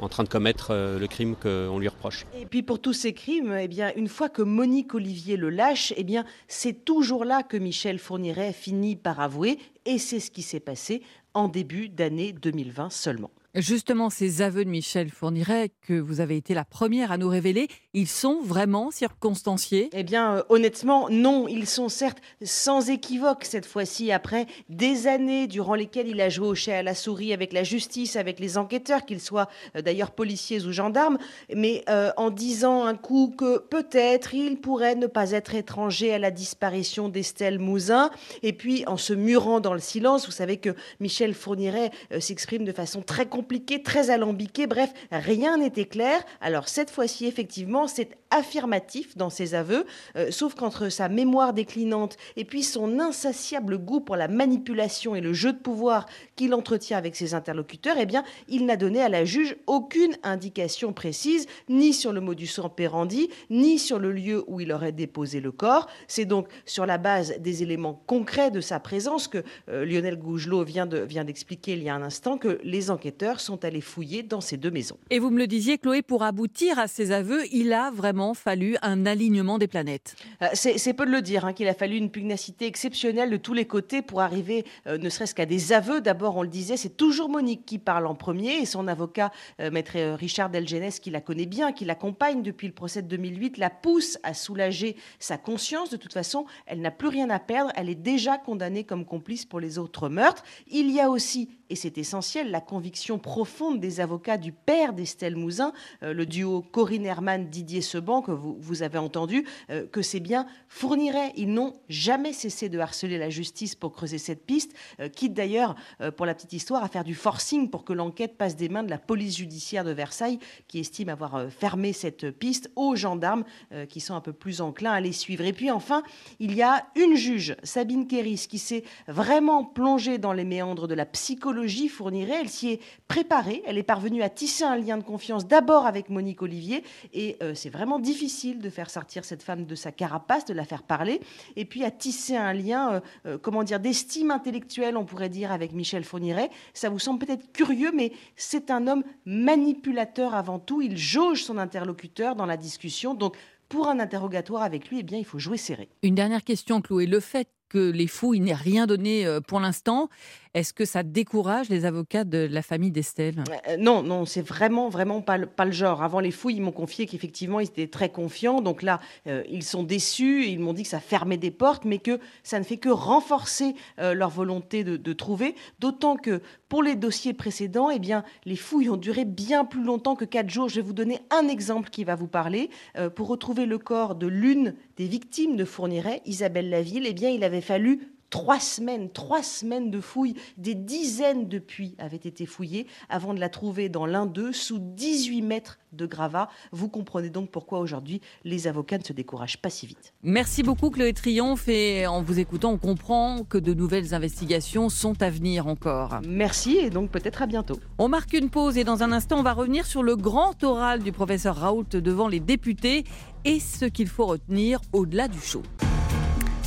[0.00, 2.26] en train de commettre euh, le crime qu'on lui reproche.
[2.38, 5.92] Et puis pour tous ces crimes, eh bien, une fois que Monique Olivier le lâche,
[5.96, 10.42] eh bien, c'est toujours là que Michel Fourniret finit par avouer, et c'est ce qui
[10.42, 11.02] s'est passé
[11.34, 13.30] en début d'année 2020 seulement.
[13.56, 17.66] Justement, ces aveux de Michel Fourniret que vous avez été la première à nous révéler,
[17.92, 19.90] ils sont vraiment circonstanciés?
[19.92, 21.48] Eh bien, euh, honnêtement, non.
[21.48, 26.46] Ils sont certes sans équivoque cette fois-ci, après des années durant lesquelles il a joué
[26.46, 30.12] au chat à la souris avec la justice, avec les enquêteurs, qu'ils soient euh, d'ailleurs
[30.12, 31.18] policiers ou gendarmes,
[31.54, 36.18] mais euh, en disant un coup que peut-être il pourrait ne pas être étranger à
[36.18, 38.10] la disparition d'Estelle Mouzin,
[38.42, 42.72] et puis en se murant dans le silence, vous savez que Michel Fourniret s'exprime de
[42.72, 44.66] façon très compliqué, très alambiqué.
[44.66, 46.22] Bref, rien n'était clair.
[46.40, 49.84] Alors cette fois-ci, effectivement, c'est affirmatif dans ses aveux,
[50.16, 55.20] euh, sauf qu'entre sa mémoire déclinante et puis son insatiable goût pour la manipulation et
[55.20, 59.08] le jeu de pouvoir qu'il entretient avec ses interlocuteurs, eh bien, il n'a donné à
[59.08, 64.60] la juge aucune indication précise, ni sur le modus operandi, ni sur le lieu où
[64.60, 65.88] il aurait déposé le corps.
[66.08, 70.64] C'est donc sur la base des éléments concrets de sa présence que euh, Lionel Gougelot
[70.64, 74.56] vient d'expliquer il y a un instant que les enquêteurs sont allés fouiller dans ces
[74.56, 74.98] deux maisons.
[75.10, 78.76] Et vous me le disiez, Chloé, pour aboutir à ces aveux, il a vraiment fallu
[78.82, 80.16] un alignement des planètes.
[80.42, 83.54] Euh, c'est peu de le dire, hein, qu'il a fallu une pugnacité exceptionnelle de tous
[83.54, 86.00] les côtés pour arriver euh, ne serait-ce qu'à des aveux.
[86.00, 89.30] D'abord, on le disait, c'est toujours Monique qui parle en premier et son avocat,
[89.60, 93.58] euh, maître Richard Delgenès, qui la connaît bien, qui l'accompagne depuis le procès de 2008,
[93.58, 95.90] la pousse à soulager sa conscience.
[95.90, 97.72] De toute façon, elle n'a plus rien à perdre.
[97.76, 100.44] Elle est déjà condamnée comme complice pour les autres meurtres.
[100.68, 105.36] Il y a aussi et c'est essentiel, la conviction profonde des avocats du père d'Estelle
[105.36, 111.32] Mouzin, le duo Corinne Herman-Didier Seban, que vous, avez entendu, euh, que c'est bien fournirait.
[111.36, 115.76] Ils n'ont jamais cessé de harceler la justice pour creuser cette piste, euh, quitte d'ailleurs,
[116.16, 118.90] pour la petite histoire, à faire du forcing pour que l'enquête passe des mains de
[118.90, 123.44] la police judiciaire de Versailles, qui estime avoir fermé cette piste aux gendarmes
[123.88, 125.44] qui sont un peu plus enclins à les suivre.
[125.44, 126.02] Et puis enfin,
[126.38, 130.94] il y a une juge, Sabine Kéris, qui s'est vraiment plongée dans les méandres de
[130.94, 132.40] la psychologie fournirait.
[132.40, 133.62] Elle s'y est préparée.
[133.66, 136.82] Elle est parvenue à tisser un lien de confiance d'abord avec Monique Olivier.
[137.12, 140.64] Et euh, c'est vraiment difficile de faire sortir cette femme de sa carapace, de la
[140.64, 141.20] faire parler.
[141.56, 145.52] Et puis à tisser un lien, euh, euh, comment dire, d'estime intellectuelle, on pourrait dire,
[145.52, 146.50] avec Michel Fourniret.
[146.74, 150.82] Ça vous semble peut-être curieux, mais c'est un homme manipulateur avant tout.
[150.82, 153.14] Il jauge son interlocuteur dans la discussion.
[153.14, 153.36] Donc,
[153.68, 155.88] pour un interrogatoire avec lui, eh bien, il faut jouer serré.
[156.02, 157.06] Une dernière question, Chloé.
[157.06, 160.08] Le fait que les fouilles n'aient rien donné pour l'instant,
[160.52, 163.44] est-ce que ça décourage les avocats de la famille d'Estelle?
[163.68, 166.02] Euh, Non, non, c'est vraiment, vraiment pas le, genre.
[166.02, 168.60] Avant les fouilles, ils m'ont confié qu'effectivement, ils étaient très confiants.
[168.60, 170.46] Donc là, euh, ils sont déçus.
[170.46, 173.74] Ils m'ont dit que ça fermait des portes, mais que ça ne fait que renforcer
[174.00, 175.54] euh, leur volonté de, trouver.
[175.78, 180.16] D'autant que pour les dossiers précédents, eh bien, les fouilles ont duré bien plus longtemps
[180.16, 180.68] que quatre jours.
[180.68, 182.70] Je vais vous donner un exemple qui va vous parler.
[183.16, 187.44] pour retrouver le corps de l'une des victimes de Fourniret, Isabelle Laville, eh bien, il
[187.44, 192.86] avait fallu Trois semaines, trois semaines de fouilles, des dizaines de puits avaient été fouillés
[193.08, 196.48] avant de la trouver dans l'un d'eux sous 18 mètres de gravats.
[196.70, 200.14] Vous comprenez donc pourquoi aujourd'hui les avocats ne se découragent pas si vite.
[200.22, 205.20] Merci beaucoup Chloé Triomphe et en vous écoutant on comprend que de nouvelles investigations sont
[205.22, 206.20] à venir encore.
[206.24, 207.80] Merci et donc peut-être à bientôt.
[207.98, 211.02] On marque une pause et dans un instant on va revenir sur le grand oral
[211.02, 213.02] du professeur Raoult devant les députés
[213.44, 215.62] et ce qu'il faut retenir au-delà du show.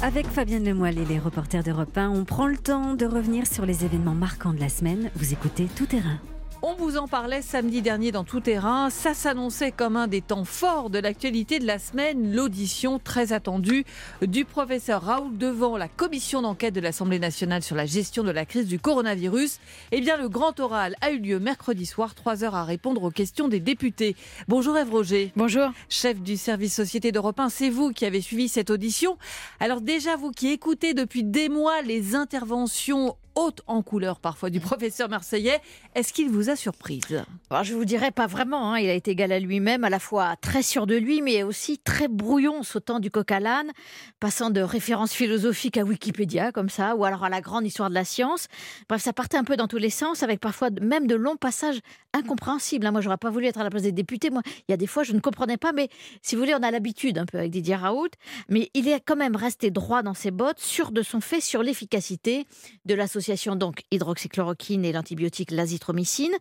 [0.03, 3.65] Avec Fabienne Lemoyle et les reporters d'Europe 1, on prend le temps de revenir sur
[3.65, 5.09] les événements marquants de la semaine.
[5.15, 6.19] Vous écoutez Tout Terrain.
[6.65, 8.89] On vous en parlait samedi dernier dans Tout Terrain.
[8.89, 13.83] Ça s'annonçait comme un des temps forts de l'actualité de la semaine, l'audition très attendue
[14.21, 18.45] du professeur Raoul devant la commission d'enquête de l'Assemblée nationale sur la gestion de la
[18.45, 19.59] crise du coronavirus.
[19.91, 23.11] Eh bien, le grand oral a eu lieu mercredi soir, trois heures à répondre aux
[23.11, 24.15] questions des députés.
[24.47, 25.33] Bonjour Ève Roger.
[25.35, 25.69] Bonjour.
[25.89, 29.17] Chef du service Société d'Europe 1, c'est vous qui avez suivi cette audition.
[29.59, 34.59] Alors déjà, vous qui écoutez depuis des mois les interventions haute en couleur parfois du
[34.59, 35.59] professeur marseillais.
[35.95, 37.23] Est-ce qu'il vous a surprise?
[37.49, 38.73] Alors, Je vous dirais pas vraiment.
[38.73, 38.79] Hein.
[38.79, 41.77] Il a été égal à lui-même, à la fois très sûr de lui, mais aussi
[41.77, 43.71] très brouillon, sautant du coq à l'âne,
[44.19, 47.95] passant de références philosophiques à Wikipédia, comme ça, ou alors à la grande histoire de
[47.95, 48.47] la science.
[48.89, 51.79] Bref, ça partait un peu dans tous les sens, avec parfois même de longs passages
[52.13, 52.85] incompréhensibles.
[52.85, 52.91] Hein.
[52.91, 54.29] Moi, j'aurais pas voulu être à la place des députés.
[54.29, 55.89] Moi, il y a des fois, je ne comprenais pas, mais
[56.21, 58.09] si vous voulez, on a l'habitude un peu avec Didier Raoult.
[58.49, 61.63] Mais il est quand même resté droit dans ses bottes, sûr de son fait, sur
[61.63, 62.45] l'efficacité
[62.85, 63.07] de la
[63.55, 66.33] donc hydroxychloroquine et l'antibiotique l'azithromycine.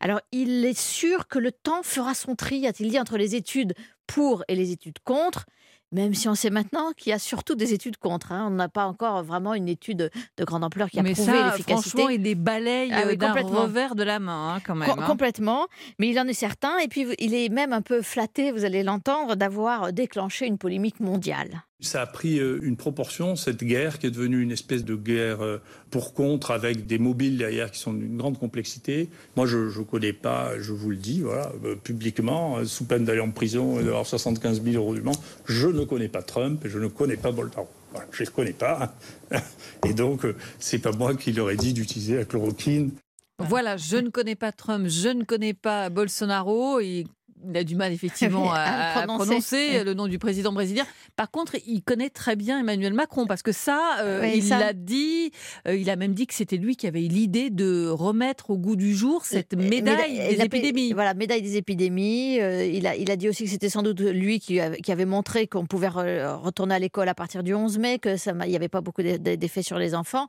[0.00, 3.74] Alors, il est sûr que le temps fera son tri, a-t-il dit, entre les études
[4.06, 5.46] pour et les études contre.
[5.92, 8.32] Même si on sait maintenant qu'il y a surtout des études contre.
[8.32, 8.48] Hein.
[8.48, 11.72] On n'a pas encore vraiment une étude de grande ampleur qui a prouvé l'efficacité.
[11.72, 14.90] Franchement, il les balaye ah d'un revers de la main, hein, quand même.
[14.90, 15.06] Hein.
[15.06, 15.68] Complètement.
[16.00, 16.78] Mais il en est certain.
[16.78, 20.98] Et puis, il est même un peu flatté, vous allez l'entendre, d'avoir déclenché une polémique
[20.98, 21.62] mondiale.
[21.80, 25.42] Ça a pris euh, une proportion, cette guerre, qui est devenue une espèce de guerre
[25.42, 25.60] euh,
[25.90, 29.10] pour contre, avec des mobiles derrière qui sont d'une grande complexité.
[29.36, 33.20] Moi, je ne connais pas, je vous le dis, voilà, euh, publiquement, sous peine d'aller
[33.20, 36.68] en prison et d'avoir 75 000 euros du monde, je ne connais pas Trump et
[36.68, 37.68] je ne connais pas Bolsonaro.
[37.92, 38.94] Voilà, je ne les connais pas.
[39.86, 40.26] Et donc,
[40.58, 42.90] c'est pas moi qui leur ai dit d'utiliser la chloroquine.
[43.38, 46.80] Voilà, je ne connais pas Trump, je ne connais pas Bolsonaro.
[46.80, 47.06] Et
[47.48, 50.84] il a du mal effectivement à, prononcer, le nom du président brésilien.
[51.16, 55.30] Par contre, il connaît très bien Emmanuel Macron parce que ça, euh, il l'a dit.
[55.68, 58.58] Euh, il a même dit que c'était lui qui avait eu l'idée de remettre au
[58.58, 60.92] goût du jour cette médaille des épidémies.
[60.92, 62.40] Voilà, médaille des épidémies.
[62.40, 65.04] Euh, il, a, il a dit aussi que c'était sans doute lui qui, qui avait
[65.04, 68.56] montré qu'on pouvait retourner à l'école à partir du 11 mai, que ça, il n'y
[68.56, 70.26] avait pas beaucoup d'effets sur les enfants.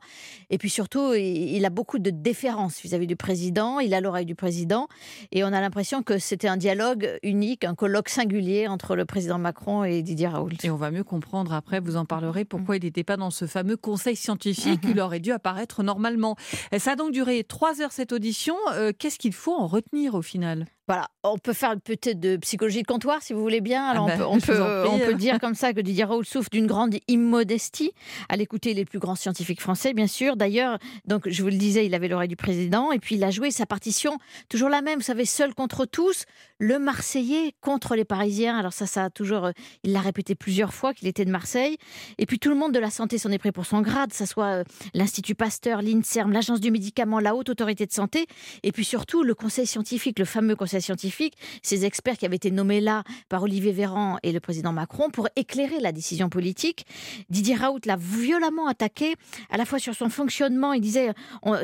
[0.50, 3.80] Et puis surtout, il, a beaucoup de déférence vis-à-vis du président.
[3.80, 4.88] Il a l'oreille du président,
[5.32, 9.38] et on a l'impression que c'était un dialogue unique, un colloque singulier entre le président
[9.38, 10.50] Macron et Didier Raoult.
[10.62, 13.46] Et on va mieux comprendre après, vous en parlerez, pourquoi il n'était pas dans ce
[13.46, 14.80] fameux conseil scientifique.
[14.88, 16.36] Il aurait dû apparaître normalement.
[16.78, 18.56] Ça a donc duré trois heures cette audition.
[18.72, 20.66] Euh, qu'est-ce qu'il faut en retenir au final?
[20.88, 23.84] Voilà, on peut faire peut-être de psychologie de comptoir si vous voulez bien.
[23.86, 26.66] Alors ah on, peut, ben, on, peut, dire comme ça que Didier Raoult souffre d'une
[26.66, 27.92] grande immodestie
[28.28, 30.36] à l'écouter les plus grands scientifiques français, bien sûr.
[30.36, 33.30] D'ailleurs, donc je vous le disais, il avait l'oreille du président et puis il a
[33.30, 34.18] joué sa partition
[34.48, 35.00] toujours la même.
[35.00, 36.24] Vous savez, seul contre tous,
[36.60, 38.56] le Marseillais contre les Parisiens.
[38.56, 41.78] Alors ça, ça a toujours, euh, il l'a répété plusieurs fois qu'il était de Marseille.
[42.18, 44.16] Et puis tout le monde de la santé s'en est pris pour son grade, que
[44.16, 48.26] ce soit euh, l'Institut Pasteur, l'Inserm, l'Agence du médicament, la Haute Autorité de Santé,
[48.62, 52.50] et puis surtout le Conseil scientifique, le fameux Conseil scientifiques, ces experts qui avaient été
[52.50, 56.86] nommés là par Olivier Véran et le président Macron pour éclairer la décision politique.
[57.30, 59.14] Didier Raoult l'a violemment attaqué,
[59.50, 60.72] à la fois sur son fonctionnement.
[60.72, 61.12] Il disait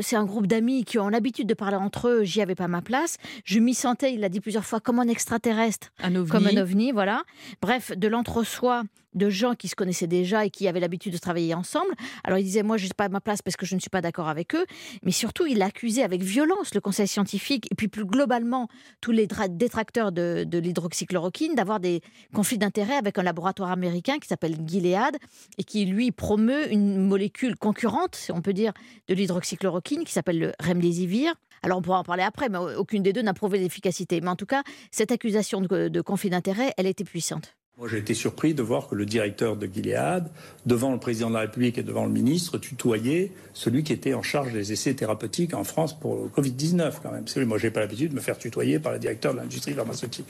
[0.00, 2.82] c'est un groupe d'amis qui ont l'habitude de parler entre eux, j'y avais pas ma
[2.82, 3.16] place.
[3.44, 5.92] Je m'y sentais, il l'a dit plusieurs fois, comme un extraterrestre,
[6.30, 7.22] comme un ovni, voilà.
[7.60, 11.54] Bref, de l'entre-soi de gens qui se connaissaient déjà et qui avaient l'habitude de travailler
[11.54, 11.92] ensemble.
[12.24, 14.00] Alors il disait, moi, je n'ai pas ma place parce que je ne suis pas
[14.00, 14.64] d'accord avec eux.
[15.02, 18.68] Mais surtout, il accusait avec violence le conseil scientifique et puis plus globalement
[19.00, 22.00] tous les détracteurs de, l'hydroxychloroquine d'avoir des
[22.34, 25.16] conflits d'intérêts avec un laboratoire américain qui s'appelle Gilead
[25.58, 28.72] et qui, lui, promeut une molécule concurrente, on peut dire,
[29.08, 31.34] de l'hydroxychloroquine qui s'appelle le remdesivir.
[31.62, 34.20] Alors on pourra en parler après, mais aucune des deux n'a prouvé l'efficacité.
[34.20, 37.54] Mais en tout cas, cette accusation de conflit d'intérêts, elle était puissante.
[37.78, 40.24] Moi, j'ai été surpris de voir que le directeur de Gilead,
[40.66, 44.22] devant le président de la République et devant le ministre, tutoyait celui qui était en
[44.22, 47.24] charge des essais thérapeutiques en France pour le Covid-19, quand même.
[47.46, 50.28] Moi, j'ai pas l'habitude de me faire tutoyer par le directeur de l'industrie pharmaceutique.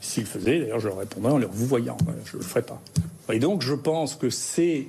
[0.00, 1.98] S'il faisait, d'ailleurs, je leur répondrais en leur vous voyant.
[2.24, 2.80] Je le ferai pas.
[3.30, 4.88] Et donc, je pense que ces,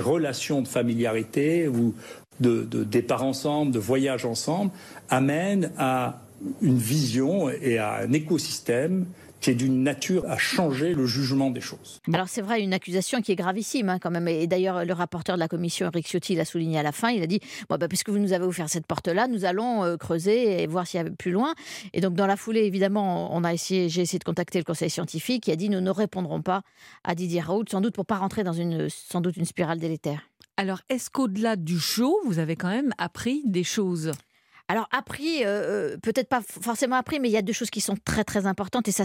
[0.00, 1.92] relations de familiarité ou
[2.38, 4.70] de départ ensemble, de voyage ensemble,
[5.10, 6.22] amènent à
[6.62, 9.06] une vision et à un écosystème
[9.40, 12.00] qui est d'une nature à changer le jugement des choses.
[12.12, 14.28] Alors c'est vrai, une accusation qui est gravissime hein, quand même.
[14.28, 17.10] Et d'ailleurs, le rapporteur de la commission, Eric Ciotti, l'a souligné à la fin.
[17.10, 19.96] Il a dit bon, bah, puisque vous nous avez offert cette porte-là, nous allons euh,
[19.96, 21.54] creuser et voir s'il y a plus loin.
[21.92, 24.90] Et donc dans la foulée, évidemment, on a essayé, j'ai essayé de contacter le conseil
[24.90, 26.62] scientifique qui a dit nous ne répondrons pas
[27.04, 30.20] à Didier Raoult, sans doute pour pas rentrer dans une, sans doute une spirale délétère.
[30.58, 34.12] Alors, est-ce qu'au-delà du show, vous avez quand même appris des choses?
[34.68, 37.80] Alors appris, euh, euh, peut-être pas forcément appris, mais il y a deux choses qui
[37.80, 39.04] sont très très importantes et ça,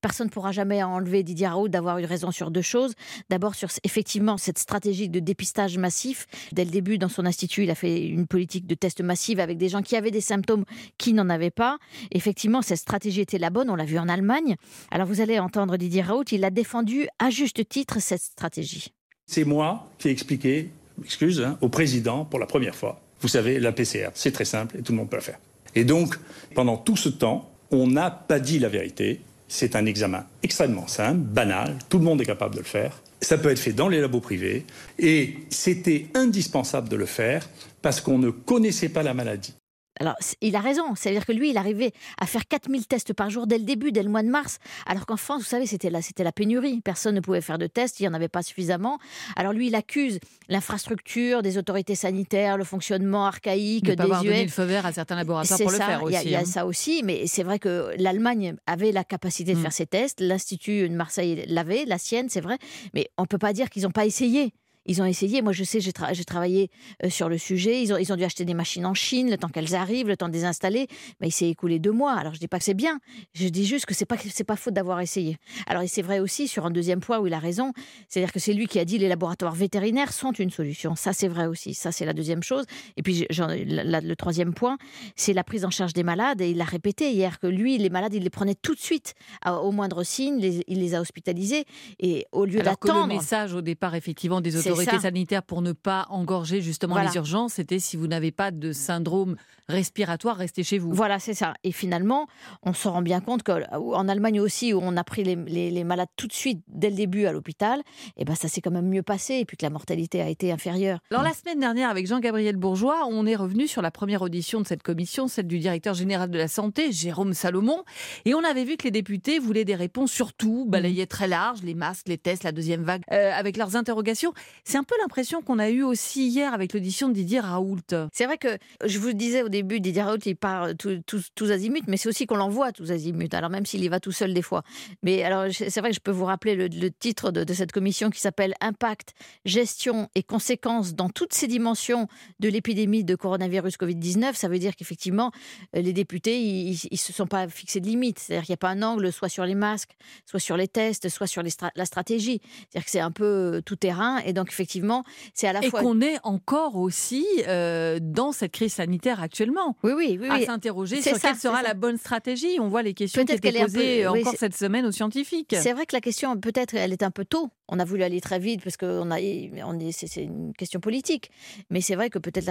[0.00, 2.94] personne ne pourra jamais enlever Didier Raoult d'avoir eu raison sur deux choses.
[3.28, 6.26] D'abord sur effectivement cette stratégie de dépistage massif.
[6.52, 9.58] Dès le début, dans son institut, il a fait une politique de test massive avec
[9.58, 10.64] des gens qui avaient des symptômes
[10.96, 11.78] qui n'en avaient pas.
[12.12, 13.68] Effectivement, cette stratégie était la bonne.
[13.68, 14.56] On l'a vu en Allemagne.
[14.90, 18.92] Alors vous allez entendre Didier Raoult, il a défendu à juste titre cette stratégie.
[19.26, 20.70] C'est moi qui ai expliqué,
[21.04, 24.78] excuse, hein, au président pour la première fois vous savez, la PCR, c'est très simple
[24.78, 25.38] et tout le monde peut la faire.
[25.74, 26.16] Et donc,
[26.54, 29.20] pendant tout ce temps, on n'a pas dit la vérité.
[29.48, 33.00] C'est un examen extrêmement simple, banal, tout le monde est capable de le faire.
[33.20, 34.64] Ça peut être fait dans les labos privés
[34.98, 37.48] et c'était indispensable de le faire
[37.82, 39.54] parce qu'on ne connaissait pas la maladie.
[40.00, 40.94] Alors, il a raison.
[40.94, 44.02] C'est-à-dire que lui, il arrivait à faire 4000 tests par jour dès le début, dès
[44.02, 44.58] le mois de mars.
[44.86, 46.80] Alors qu'en France, vous savez, c'était la, c'était la pénurie.
[46.80, 48.00] Personne ne pouvait faire de tests.
[48.00, 48.98] Il n'y en avait pas suffisamment.
[49.36, 54.50] Alors lui, il accuse l'infrastructure, des autorités sanitaires, le fonctionnement archaïque, des avoir donné le
[54.50, 56.16] feu vert à certains laboratoires pour le faire aussi.
[56.24, 56.44] Il y a, hein.
[56.44, 57.02] ça aussi.
[57.04, 59.62] Mais c'est vrai que l'Allemagne avait la capacité de mm.
[59.62, 60.20] faire ces tests.
[60.20, 62.58] L'Institut de Marseille l'avait, la sienne, c'est vrai.
[62.94, 64.52] Mais on ne peut pas dire qu'ils n'ont pas essayé
[64.88, 65.42] Ils ont essayé.
[65.42, 66.70] Moi, je sais, j'ai travaillé
[67.04, 67.82] euh, sur le sujet.
[67.82, 70.16] Ils ont, ils ont dû acheter des machines en Chine, le temps qu'elles arrivent, le
[70.16, 70.88] temps de les installer.
[71.20, 72.14] Mais il s'est écoulé deux mois.
[72.14, 72.98] Alors, je dis pas que c'est bien.
[73.34, 75.36] Je dis juste que c'est pas c'est pas faute d'avoir essayé.
[75.66, 77.72] Alors, c'est vrai aussi sur un deuxième point où il a raison.
[78.08, 80.96] C'est-à-dire que c'est lui qui a dit les laboratoires vétérinaires sont une solution.
[80.96, 81.74] Ça, c'est vrai aussi.
[81.74, 82.64] Ça, c'est la deuxième chose.
[82.96, 84.78] Et puis, le troisième point,
[85.16, 86.40] c'est la prise en charge des malades.
[86.40, 89.12] Et il l'a répété hier que lui, les malades, il les prenait tout de suite.
[89.46, 91.66] Au moindre signe, il les a hospitalisés.
[91.98, 93.06] Et au lieu d'attendre.
[93.06, 97.54] Le message au départ, effectivement, des autorités sanitaires pour ne pas engorger justement les urgences,
[97.54, 99.36] c'était si vous n'avez pas de syndrome
[99.68, 100.92] respiratoire, restez chez vous.
[100.92, 101.54] Voilà, c'est ça.
[101.62, 102.26] Et finalement,
[102.62, 106.26] on se rend bien compte qu'en Allemagne aussi, où on a pris les, malades tout
[106.26, 109.02] de suite dès le début à l'hôpital, et eh ben ça s'est quand même mieux
[109.02, 111.00] passé et puis que la mortalité a été inférieure.
[111.10, 114.66] Alors la semaine dernière, avec Jean-Gabriel Bourgeois, on est revenu sur la première audition de
[114.66, 117.84] cette commission, celle du directeur général de la santé, Jérôme Salomon,
[118.24, 121.62] et on avait vu que les députés voulaient des réponses sur tout, balayer très large,
[121.62, 124.32] les masques, les tests, la deuxième vague, euh, avec leurs interrogations.
[124.68, 127.78] C'est un peu l'impression qu'on a eue aussi hier avec l'audition de Didier Raoult.
[128.12, 131.96] C'est vrai que je vous disais au début, Didier Raoult, il part tous azimuts, mais
[131.96, 134.62] c'est aussi qu'on l'envoie tous azimuts, alors même s'il y va tout seul des fois.
[135.02, 138.20] Mais alors, c'est vrai que je peux vous rappeler le, titre de, cette commission qui
[138.20, 139.14] s'appelle Impact,
[139.46, 142.06] gestion et conséquences dans toutes ces dimensions
[142.38, 144.34] de l'épidémie de coronavirus Covid-19.
[144.34, 145.32] Ça veut dire qu'effectivement,
[145.76, 148.18] euh, les députés, ils ne se sont pas fixés de limite.
[148.18, 149.96] C'est-à-dire qu'il n'y a pas un angle soit sur les masques,
[150.26, 152.42] soit sur les tests, soit sur la stratégie.
[152.42, 154.18] C'est-à-dire que c'est un peu euh, tout terrain.
[154.26, 155.04] Et donc, effectivement,
[155.34, 155.80] c'est à la fois.
[155.80, 159.76] Et qu'on est encore aussi euh, dans cette crise sanitaire actuellement.
[159.84, 160.28] Oui, oui, oui.
[160.28, 162.58] À s'interroger sur quelle sera la bonne stratégie.
[162.60, 165.54] On voit les questions qui étaient posées encore cette semaine aux scientifiques.
[165.58, 167.50] C'est vrai que la question, peut-être, elle est un peu tôt.
[167.70, 169.18] On a voulu aller très vite parce que on a,
[169.66, 171.30] on est, c'est, une question politique.
[171.70, 172.50] Mais c'est vrai que peut-être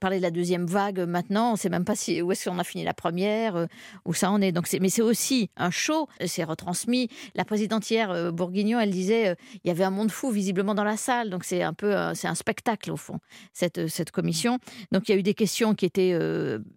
[0.00, 2.58] parler de la deuxième vague maintenant, on ne sait même pas si, où est-ce qu'on
[2.58, 3.66] a fini la première, euh,
[4.04, 4.50] où ça en est.
[4.50, 7.08] Donc c'est, mais c'est aussi un show, c'est retransmis.
[7.36, 10.84] La présidente hier, euh, Bourguignon, elle disait, il y avait un monde fou visiblement dans
[10.84, 11.30] la salle.
[11.30, 13.20] Donc c'est un peu, c'est un spectacle au fond,
[13.52, 14.58] cette, cette commission.
[14.92, 16.16] Donc il y a eu des questions qui étaient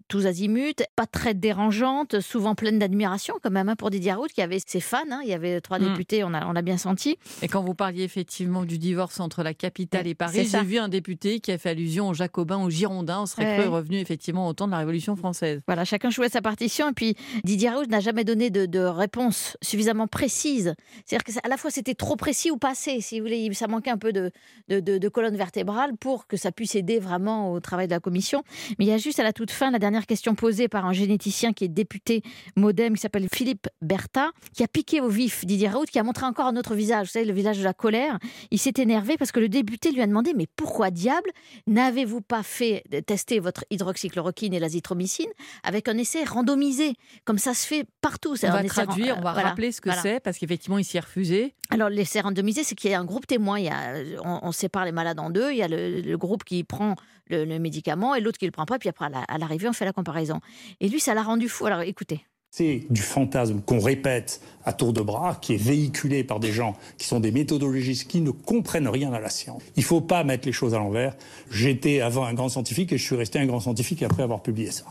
[0.07, 4.41] tous azimuts, pas très dérangeantes, souvent pleines d'admiration quand même hein, pour Didier Raoult, qui
[4.41, 4.99] avait ses fans.
[5.09, 5.21] Hein.
[5.23, 5.89] Il y avait trois mm.
[5.89, 7.17] députés, on a, on a bien senti.
[7.41, 10.89] Et quand vous parliez effectivement du divorce entre la capitale et Paris, j'ai vu un
[10.89, 13.21] député qui a fait allusion aux Jacobins, aux Girondins.
[13.21, 15.61] On serait cru revenu effectivement au temps de la Révolution française.
[15.67, 16.89] Voilà, chacun jouait sa partition.
[16.89, 20.73] Et puis Didier Raoult n'a jamais donné de, réponse suffisamment précise.
[21.05, 22.99] C'est-à-dire qu'à la fois c'était trop précis ou pas assez.
[23.01, 24.31] Si vous voulez, ça manquait un peu de,
[24.67, 28.43] de, de, colonne vertébrale pour que ça puisse aider vraiment au travail de la commission.
[28.79, 30.93] Mais il y a juste à la toute fin la dernière question posée par un
[30.93, 32.21] généticien qui est député
[32.55, 36.25] modem qui s'appelle Philippe Bertha, qui a piqué au vif Didier Raoult, qui a montré
[36.25, 38.17] encore un autre visage, vous savez, le visage de la colère.
[38.51, 41.29] Il s'est énervé parce que le député lui a demandé Mais pourquoi diable
[41.67, 45.29] n'avez-vous pas fait tester votre hydroxychloroquine et l'azithromycine
[45.63, 46.93] avec un essai randomisé
[47.25, 48.35] Comme ça se fait partout.
[48.43, 51.55] On va traduire, on va rappeler ce que c'est, parce qu'effectivement, il s'y est refusé.
[51.69, 53.59] Alors, l'essai randomisé, c'est qu'il y a un groupe témoin.
[53.59, 55.51] Il y a, on, sépare les malades en deux.
[55.51, 56.95] Il y a le, groupe qui prend
[57.27, 58.79] le, médicament et l'autre qui ne le prend pas.
[58.79, 60.39] Puis après, à l'arrivée, on fait la comparaison.
[60.79, 61.65] Et lui, ça l'a rendu fou.
[61.65, 62.25] Alors, écoutez.
[62.53, 66.75] C'est du fantasme qu'on répète à tour de bras, qui est véhiculé par des gens
[66.97, 69.61] qui sont des méthodologistes qui ne comprennent rien à la science.
[69.77, 71.15] Il ne faut pas mettre les choses à l'envers.
[71.49, 74.69] J'étais avant un grand scientifique et je suis resté un grand scientifique après avoir publié
[74.71, 74.83] ça.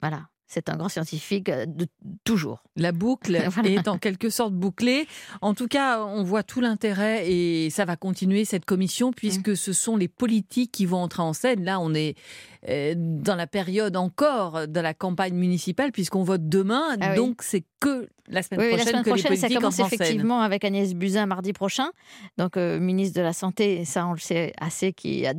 [0.00, 0.28] Voilà.
[0.48, 1.86] C'est un grand scientifique euh, de
[2.24, 2.62] toujours.
[2.74, 5.06] La boucle est en quelque sorte bouclée.
[5.42, 9.72] En tout cas, on voit tout l'intérêt et ça va continuer cette commission puisque ce
[9.72, 11.64] sont les politiques qui vont entrer en scène.
[11.64, 12.16] Là, on est
[12.66, 16.96] dans la période encore de la campagne municipale puisqu'on vote demain.
[17.00, 20.40] Ah donc c'est que la semaine prochaine la semaine que prochaine, les ça commence effectivement
[20.40, 21.90] avec Agnès Buzyn mardi prochain,
[22.36, 25.34] donc euh, ministre de la Santé, ça on le sait assez, qui a,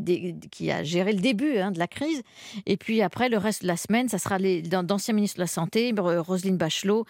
[0.52, 2.22] qui a géré le début hein, de la crise.
[2.66, 5.94] Et puis après, le reste de la semaine, ça sera d'anciens ministres de la Santé,
[5.98, 7.06] Roselyne Bachelot,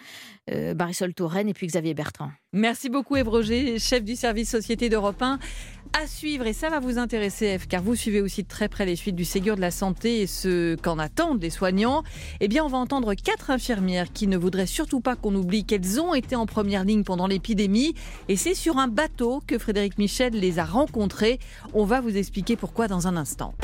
[0.50, 2.30] euh, Marisol Touraine et puis Xavier Bertrand.
[2.52, 5.38] Merci beaucoup Eve Roger, chef du service Société d'Europe 1.
[5.92, 8.86] À suivre, et ça va vous intéresser Eve, car vous suivez aussi de très près
[8.86, 12.04] les suites du Ségur de la Santé et ce qu'en attendent les soignants.
[12.40, 16.00] Eh bien, on va entendre quatre infirmières qui ne voudraient surtout pas qu'on oublie qu'elles
[16.00, 17.94] ont été en première ligne pendant l'épidémie.
[18.28, 21.38] Et c'est sur un bateau que Frédéric Michel les a rencontrées.
[21.74, 23.54] On va vous expliquer pourquoi dans un instant.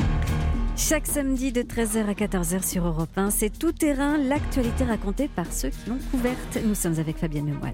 [0.75, 5.51] Chaque samedi de 13h à 14h sur Europe 1, c'est tout terrain, l'actualité racontée par
[5.51, 6.59] ceux qui l'ont couverte.
[6.63, 7.73] Nous sommes avec Fabienne Lemoyle.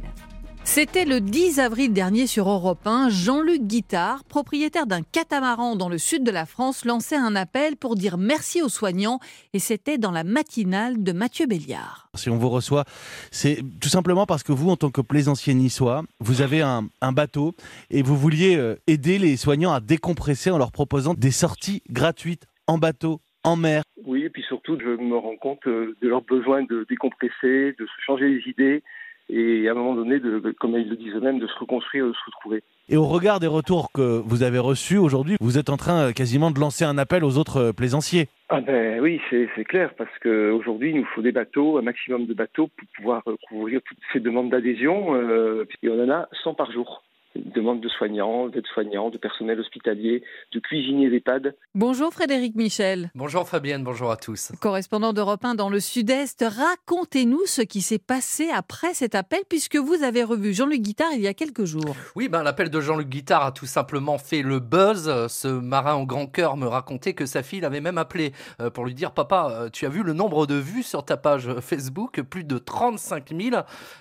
[0.66, 3.10] C'était le 10 avril dernier sur Europe 1.
[3.10, 7.96] Jean-Luc Guittard, propriétaire d'un catamaran dans le sud de la France, lançait un appel pour
[7.96, 9.20] dire merci aux soignants
[9.54, 12.10] et c'était dans la matinale de Mathieu Béliard.
[12.16, 12.86] Si on vous reçoit,
[13.30, 17.54] c'est tout simplement parce que vous, en tant que plaisancier niçois, vous avez un, bateau
[17.92, 22.48] et vous vouliez euh, aider les soignants à décompresser en leur proposant des sorties gratuites
[22.68, 23.84] en bateau, en mer.
[24.06, 27.86] Oui, et puis surtout, je me rends compte euh, de leur besoin de décompresser, de
[27.86, 28.82] se changer les idées
[29.30, 32.14] et à un moment donné, de, comme ils le disent eux-mêmes, de se reconstruire, de
[32.14, 32.64] se retrouver.
[32.90, 36.12] Et au regard des retours que vous avez reçus aujourd'hui, vous êtes en train euh,
[36.12, 38.28] quasiment de lancer un appel aux autres euh, plaisanciers.
[38.50, 42.34] Ah ben oui, c'est clair, parce qu'aujourd'hui, il nous faut des bateaux, un maximum de
[42.34, 46.72] bateaux pour pouvoir couvrir toutes ces demandes d'adhésion, euh, et on en a 100 par
[46.72, 47.04] jour
[47.36, 51.56] demande de soignants, d'aides-soignants, de personnel hospitalier, de cuisiniers d'EHPAD.
[51.76, 53.10] Bonjour Frédéric Michel.
[53.16, 54.52] Bonjour Fabienne, bonjour à tous.
[54.62, 59.78] Correspondant d'Europe 1 dans le Sud-Est, racontez-nous ce qui s'est passé après cet appel, puisque
[59.78, 61.96] vous avez revu Jean-Luc Guittard il y a quelques jours.
[62.16, 65.28] Oui, ben, l'appel de Jean-Luc Guittard a tout simplement fait le buzz.
[65.28, 68.86] Ce marin au grand cœur me racontait que sa fille l'avait même appelé euh, pour
[68.86, 72.22] lui dire Papa, euh, tu as vu le nombre de vues sur ta page Facebook?
[72.22, 73.56] Plus de 35 000.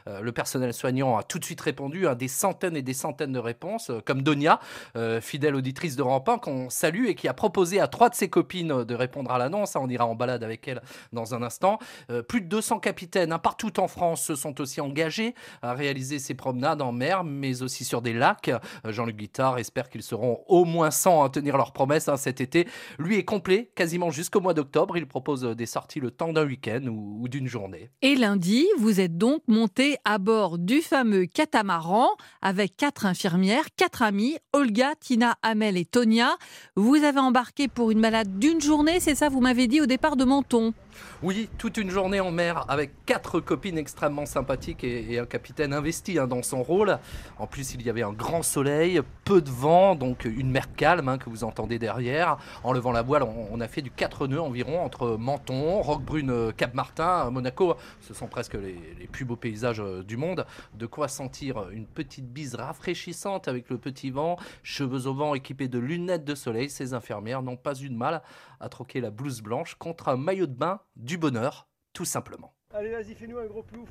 [0.09, 3.22] Euh, le personnel soignant a tout de suite répondu à des centaines et des centaines
[3.31, 4.59] de réponses, euh, comme Donia,
[4.97, 8.29] euh, fidèle auditrice de Rampin, qu'on salue et qui a proposé à trois de ses
[8.29, 9.77] copines de répondre à l'annonce.
[9.77, 11.79] On ira en balade avec elle dans un instant.
[12.11, 16.19] Euh, plus de 200 capitaines, hein, partout en France, se sont aussi engagés à réaliser
[16.19, 18.51] ces promenades en mer, mais aussi sur des lacs.
[18.85, 22.67] Jean-Luc Guittard espère qu'ils seront au moins 100 à tenir leurs promesses hein, cet été.
[22.99, 24.97] Lui est complet, quasiment jusqu'au mois d'octobre.
[24.97, 27.91] Il propose des sorties le temps d'un week-end ou, ou d'une journée.
[28.01, 32.09] Et lundi, vous êtes donc monté à bord du fameux catamaran
[32.41, 36.37] avec quatre infirmières, quatre amis, Olga, Tina, Amel et Tonia.
[36.77, 40.17] Vous avez embarqué pour une balade d'une journée, c'est ça, vous m'avez dit au départ
[40.17, 40.73] de Menton
[41.23, 46.19] oui, toute une journée en mer avec quatre copines extrêmement sympathiques et, un capitaine investi
[46.19, 46.99] hein, dans son rôle.
[47.39, 51.09] En plus, il y avait un grand soleil, peu de vent, donc une mer calme
[51.09, 52.39] hein, que vous entendez derrière.
[52.65, 57.31] En levant la voile, on, a fait du 4 nœuds environ entre Menton, Roquebrune, Cap-Martin,
[57.31, 57.77] Monaco.
[58.01, 60.47] Ce sont presque les, les, plus beaux paysages euh, du monde.
[60.75, 65.69] De quoi sentir une petite bise rafraîchissante avec le petit vent, cheveux au vent équipés
[65.69, 66.71] de lunettes de soleil.
[66.71, 68.23] Ces infirmières n'ont pas eu de mal
[68.61, 72.55] à troquer la blouse blanche contre un maillot de bain du bonheur, tout simplement.
[72.73, 73.89] Allez, vas-y, fais-nous un gros plouf.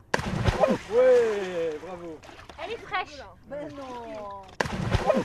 [0.70, 2.20] Ouais, bravo.
[2.64, 3.18] Elle est fraîche.
[3.50, 4.42] Mais non.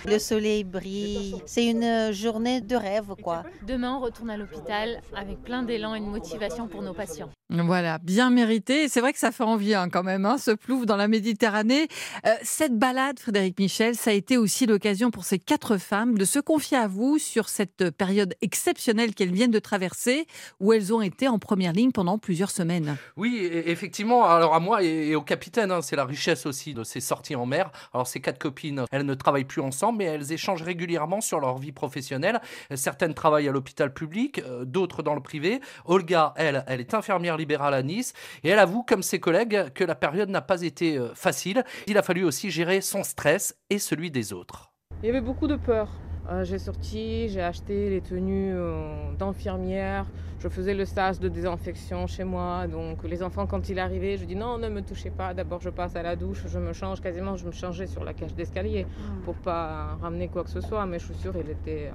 [0.07, 1.37] Le soleil brille.
[1.45, 3.45] C'est une journée de rêve, quoi.
[3.67, 7.31] Demain, on retourne à l'hôpital avec plein d'élan et de motivation pour nos patients.
[7.51, 8.89] Voilà, bien mérité.
[8.89, 11.87] C'est vrai que ça fait envie hein, quand même, hein, ce plouf dans la Méditerranée.
[12.27, 16.25] Euh, cette balade, Frédéric Michel, ça a été aussi l'occasion pour ces quatre femmes de
[16.25, 20.27] se confier à vous sur cette période exceptionnelle qu'elles viennent de traverser,
[20.59, 22.97] où elles ont été en première ligne pendant plusieurs semaines.
[23.17, 24.25] Oui, effectivement.
[24.25, 27.45] Alors à moi et au capitaine, hein, c'est la richesse aussi de ces sorties en
[27.45, 27.71] mer.
[27.93, 31.59] Alors ces quatre copines, elles ne travaillent plus ensemble, mais elles échangent régulièrement sur leur
[31.59, 32.41] vie professionnelle.
[32.75, 35.61] Certaines travaillent à l'hôpital public, euh, d'autres dans le privé.
[35.85, 39.85] Olga, elle, elle est infirmière libérale à Nice et elle avoue, comme ses collègues, que
[39.85, 41.65] la période n'a pas été euh, facile.
[41.87, 44.73] Il a fallu aussi gérer son stress et celui des autres.
[45.03, 45.89] Il y avait beaucoup de peur.
[46.29, 50.07] Euh, j'ai sorti, j'ai acheté les tenues euh, d'infirmière.
[50.41, 52.67] Je faisais le stage de désinfection chez moi.
[52.67, 55.35] Donc les enfants, quand il arrivait, je dis non, ne me touchez pas.
[55.35, 57.37] D'abord, je passe à la douche, je me change quasiment.
[57.37, 58.87] Je me changeais sur la cage d'escalier
[59.25, 60.85] pour pas ramener quoi que ce soit.
[60.87, 61.93] Mes chaussures, elles étaient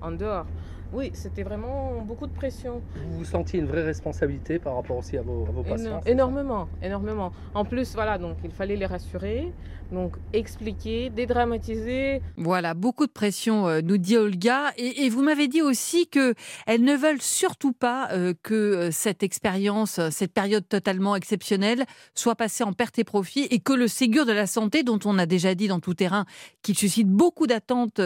[0.00, 0.46] en dehors.
[0.92, 2.80] Oui, c'était vraiment beaucoup de pression.
[2.94, 7.32] Vous vous sentiez une vraie responsabilité par rapport aussi à vos, patients Énormément, énormément.
[7.54, 9.52] En plus, voilà, donc il fallait les rassurer,
[9.90, 12.22] donc expliquer, dédramatiser.
[12.36, 14.72] Voilà, beaucoup de pression, euh, nous dit Olga.
[14.76, 16.34] Et, vous m'avez dit aussi que
[16.66, 21.84] elles ne veulent surtout pas euh, que euh, cette expérience, cette période totalement exceptionnelle,
[22.14, 25.18] soit passée en perte et profit, et que le Ségur de la santé, dont on
[25.18, 26.26] a déjà dit dans tout terrain
[26.62, 28.00] qu'il suscite beaucoup d'attentes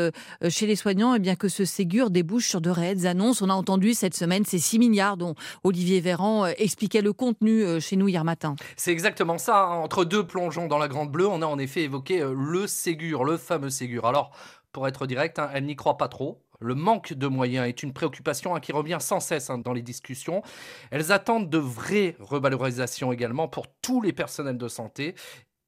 [0.48, 2.69] chez les soignants, et eh bien que ce Ségur débouche sur de
[3.42, 7.64] On a entendu cette semaine ces 6 milliards dont Olivier Véran euh, expliquait le contenu
[7.64, 8.56] euh, chez nous hier matin.
[8.76, 9.64] C'est exactement ça.
[9.64, 9.76] Hein.
[9.78, 13.24] Entre deux plongeons dans la Grande Bleue, on a en effet évoqué euh, le Ségur,
[13.24, 14.06] le fameux Ségur.
[14.06, 14.30] Alors,
[14.72, 16.42] pour être direct, hein, elle n'y croit pas trop.
[16.60, 20.42] Le manque de moyens est une préoccupation hein, qui revient sans cesse dans les discussions.
[20.90, 25.14] Elles attendent de vraies revalorisations également pour tous les personnels de santé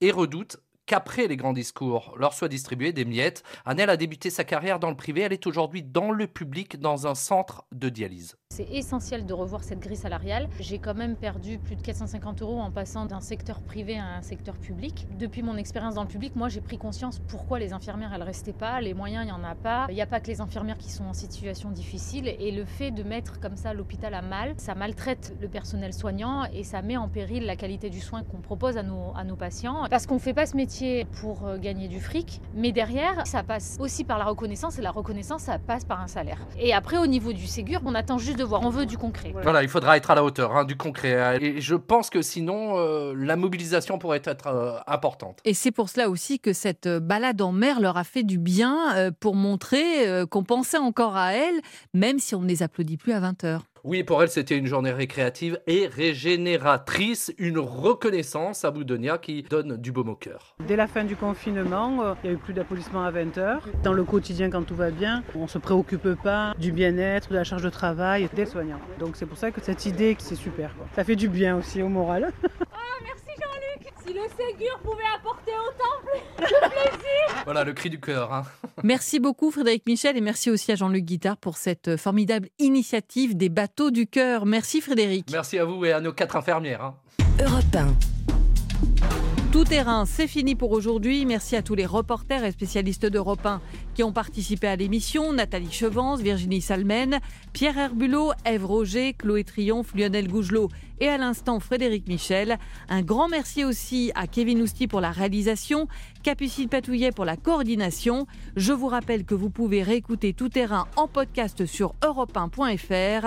[0.00, 0.58] et redoutent
[0.92, 3.42] qu'après les grands discours leur soient distribués des miettes.
[3.64, 7.06] Annelle a débuté sa carrière dans le privé, elle est aujourd'hui dans le public dans
[7.06, 8.36] un centre de dialyse.
[8.52, 10.50] C'est essentiel de revoir cette grille salariale.
[10.60, 14.20] J'ai quand même perdu plus de 450 euros en passant d'un secteur privé à un
[14.20, 15.06] secteur public.
[15.18, 18.52] Depuis mon expérience dans le public, moi j'ai pris conscience pourquoi les infirmières elles restaient
[18.52, 19.86] pas, les moyens il n'y en a pas.
[19.88, 22.90] Il n'y a pas que les infirmières qui sont en situation difficile et le fait
[22.90, 26.98] de mettre comme ça l'hôpital à mal, ça maltraite le personnel soignant et ça met
[26.98, 29.86] en péril la qualité du soin qu'on propose à nos, à nos patients.
[29.88, 30.81] Parce qu'on ne fait pas ce métier
[31.20, 34.90] pour euh, gagner du fric, mais derrière ça passe aussi par la reconnaissance et la
[34.90, 36.38] reconnaissance ça passe par un salaire.
[36.58, 38.62] Et après au niveau du Ségur, on attend juste voir.
[38.62, 39.32] On veut du concret.
[39.42, 41.38] Voilà, il faudra être à la hauteur hein, du concret.
[41.40, 45.38] Et je pense que sinon, euh, la mobilisation pourrait être euh, importante.
[45.44, 49.12] Et c'est pour cela aussi que cette balade en mer leur a fait du bien
[49.20, 51.60] pour montrer qu'on pensait encore à elles,
[51.94, 53.60] même si on ne les applaudit plus à 20h.
[53.84, 59.76] Oui, pour elle, c'était une journée récréative et régénératrice, une reconnaissance à Boudonia qui donne
[59.76, 60.54] du baume au cœur.
[60.68, 63.58] Dès la fin du confinement, euh, il n'y a eu plus d'applaudissements à 20h.
[63.82, 67.34] Dans le quotidien, quand tout va bien, on ne se préoccupe pas du bien-être, de
[67.34, 68.78] la charge de travail des soignants.
[69.00, 70.76] Donc c'est pour ça que cette idée, c'est super.
[70.76, 70.86] Quoi.
[70.94, 72.32] Ça fait du bien aussi au moral.
[72.74, 73.04] Ah,
[73.38, 78.32] merci Jean-Luc Si le Ségur pouvait apporter autant de plaisir Voilà le cri du cœur.
[78.32, 78.42] hein.
[78.82, 83.48] Merci beaucoup Frédéric Michel et merci aussi à Jean-Luc Guittard pour cette formidable initiative des
[83.48, 84.44] bateaux du cœur.
[84.46, 85.28] Merci Frédéric.
[85.30, 86.82] Merci à vous et à nos quatre infirmières.
[86.82, 86.94] hein.
[87.40, 89.21] Europe 1.
[89.52, 91.26] Tout terrain, c'est fini pour aujourd'hui.
[91.26, 93.60] Merci à tous les reporters et spécialistes d'Europe 1
[93.94, 95.34] qui ont participé à l'émission.
[95.34, 97.20] Nathalie Chevance, Virginie Salmen,
[97.52, 102.58] Pierre Herbulot, Ève Roger, Chloé Triomphe, Lionel Gougelot et à l'instant Frédéric Michel.
[102.88, 105.86] Un grand merci aussi à Kevin Ousti pour la réalisation,
[106.22, 108.26] Capucine Patouillet pour la coordination.
[108.56, 113.26] Je vous rappelle que vous pouvez réécouter Tout terrain en podcast sur europe1.fr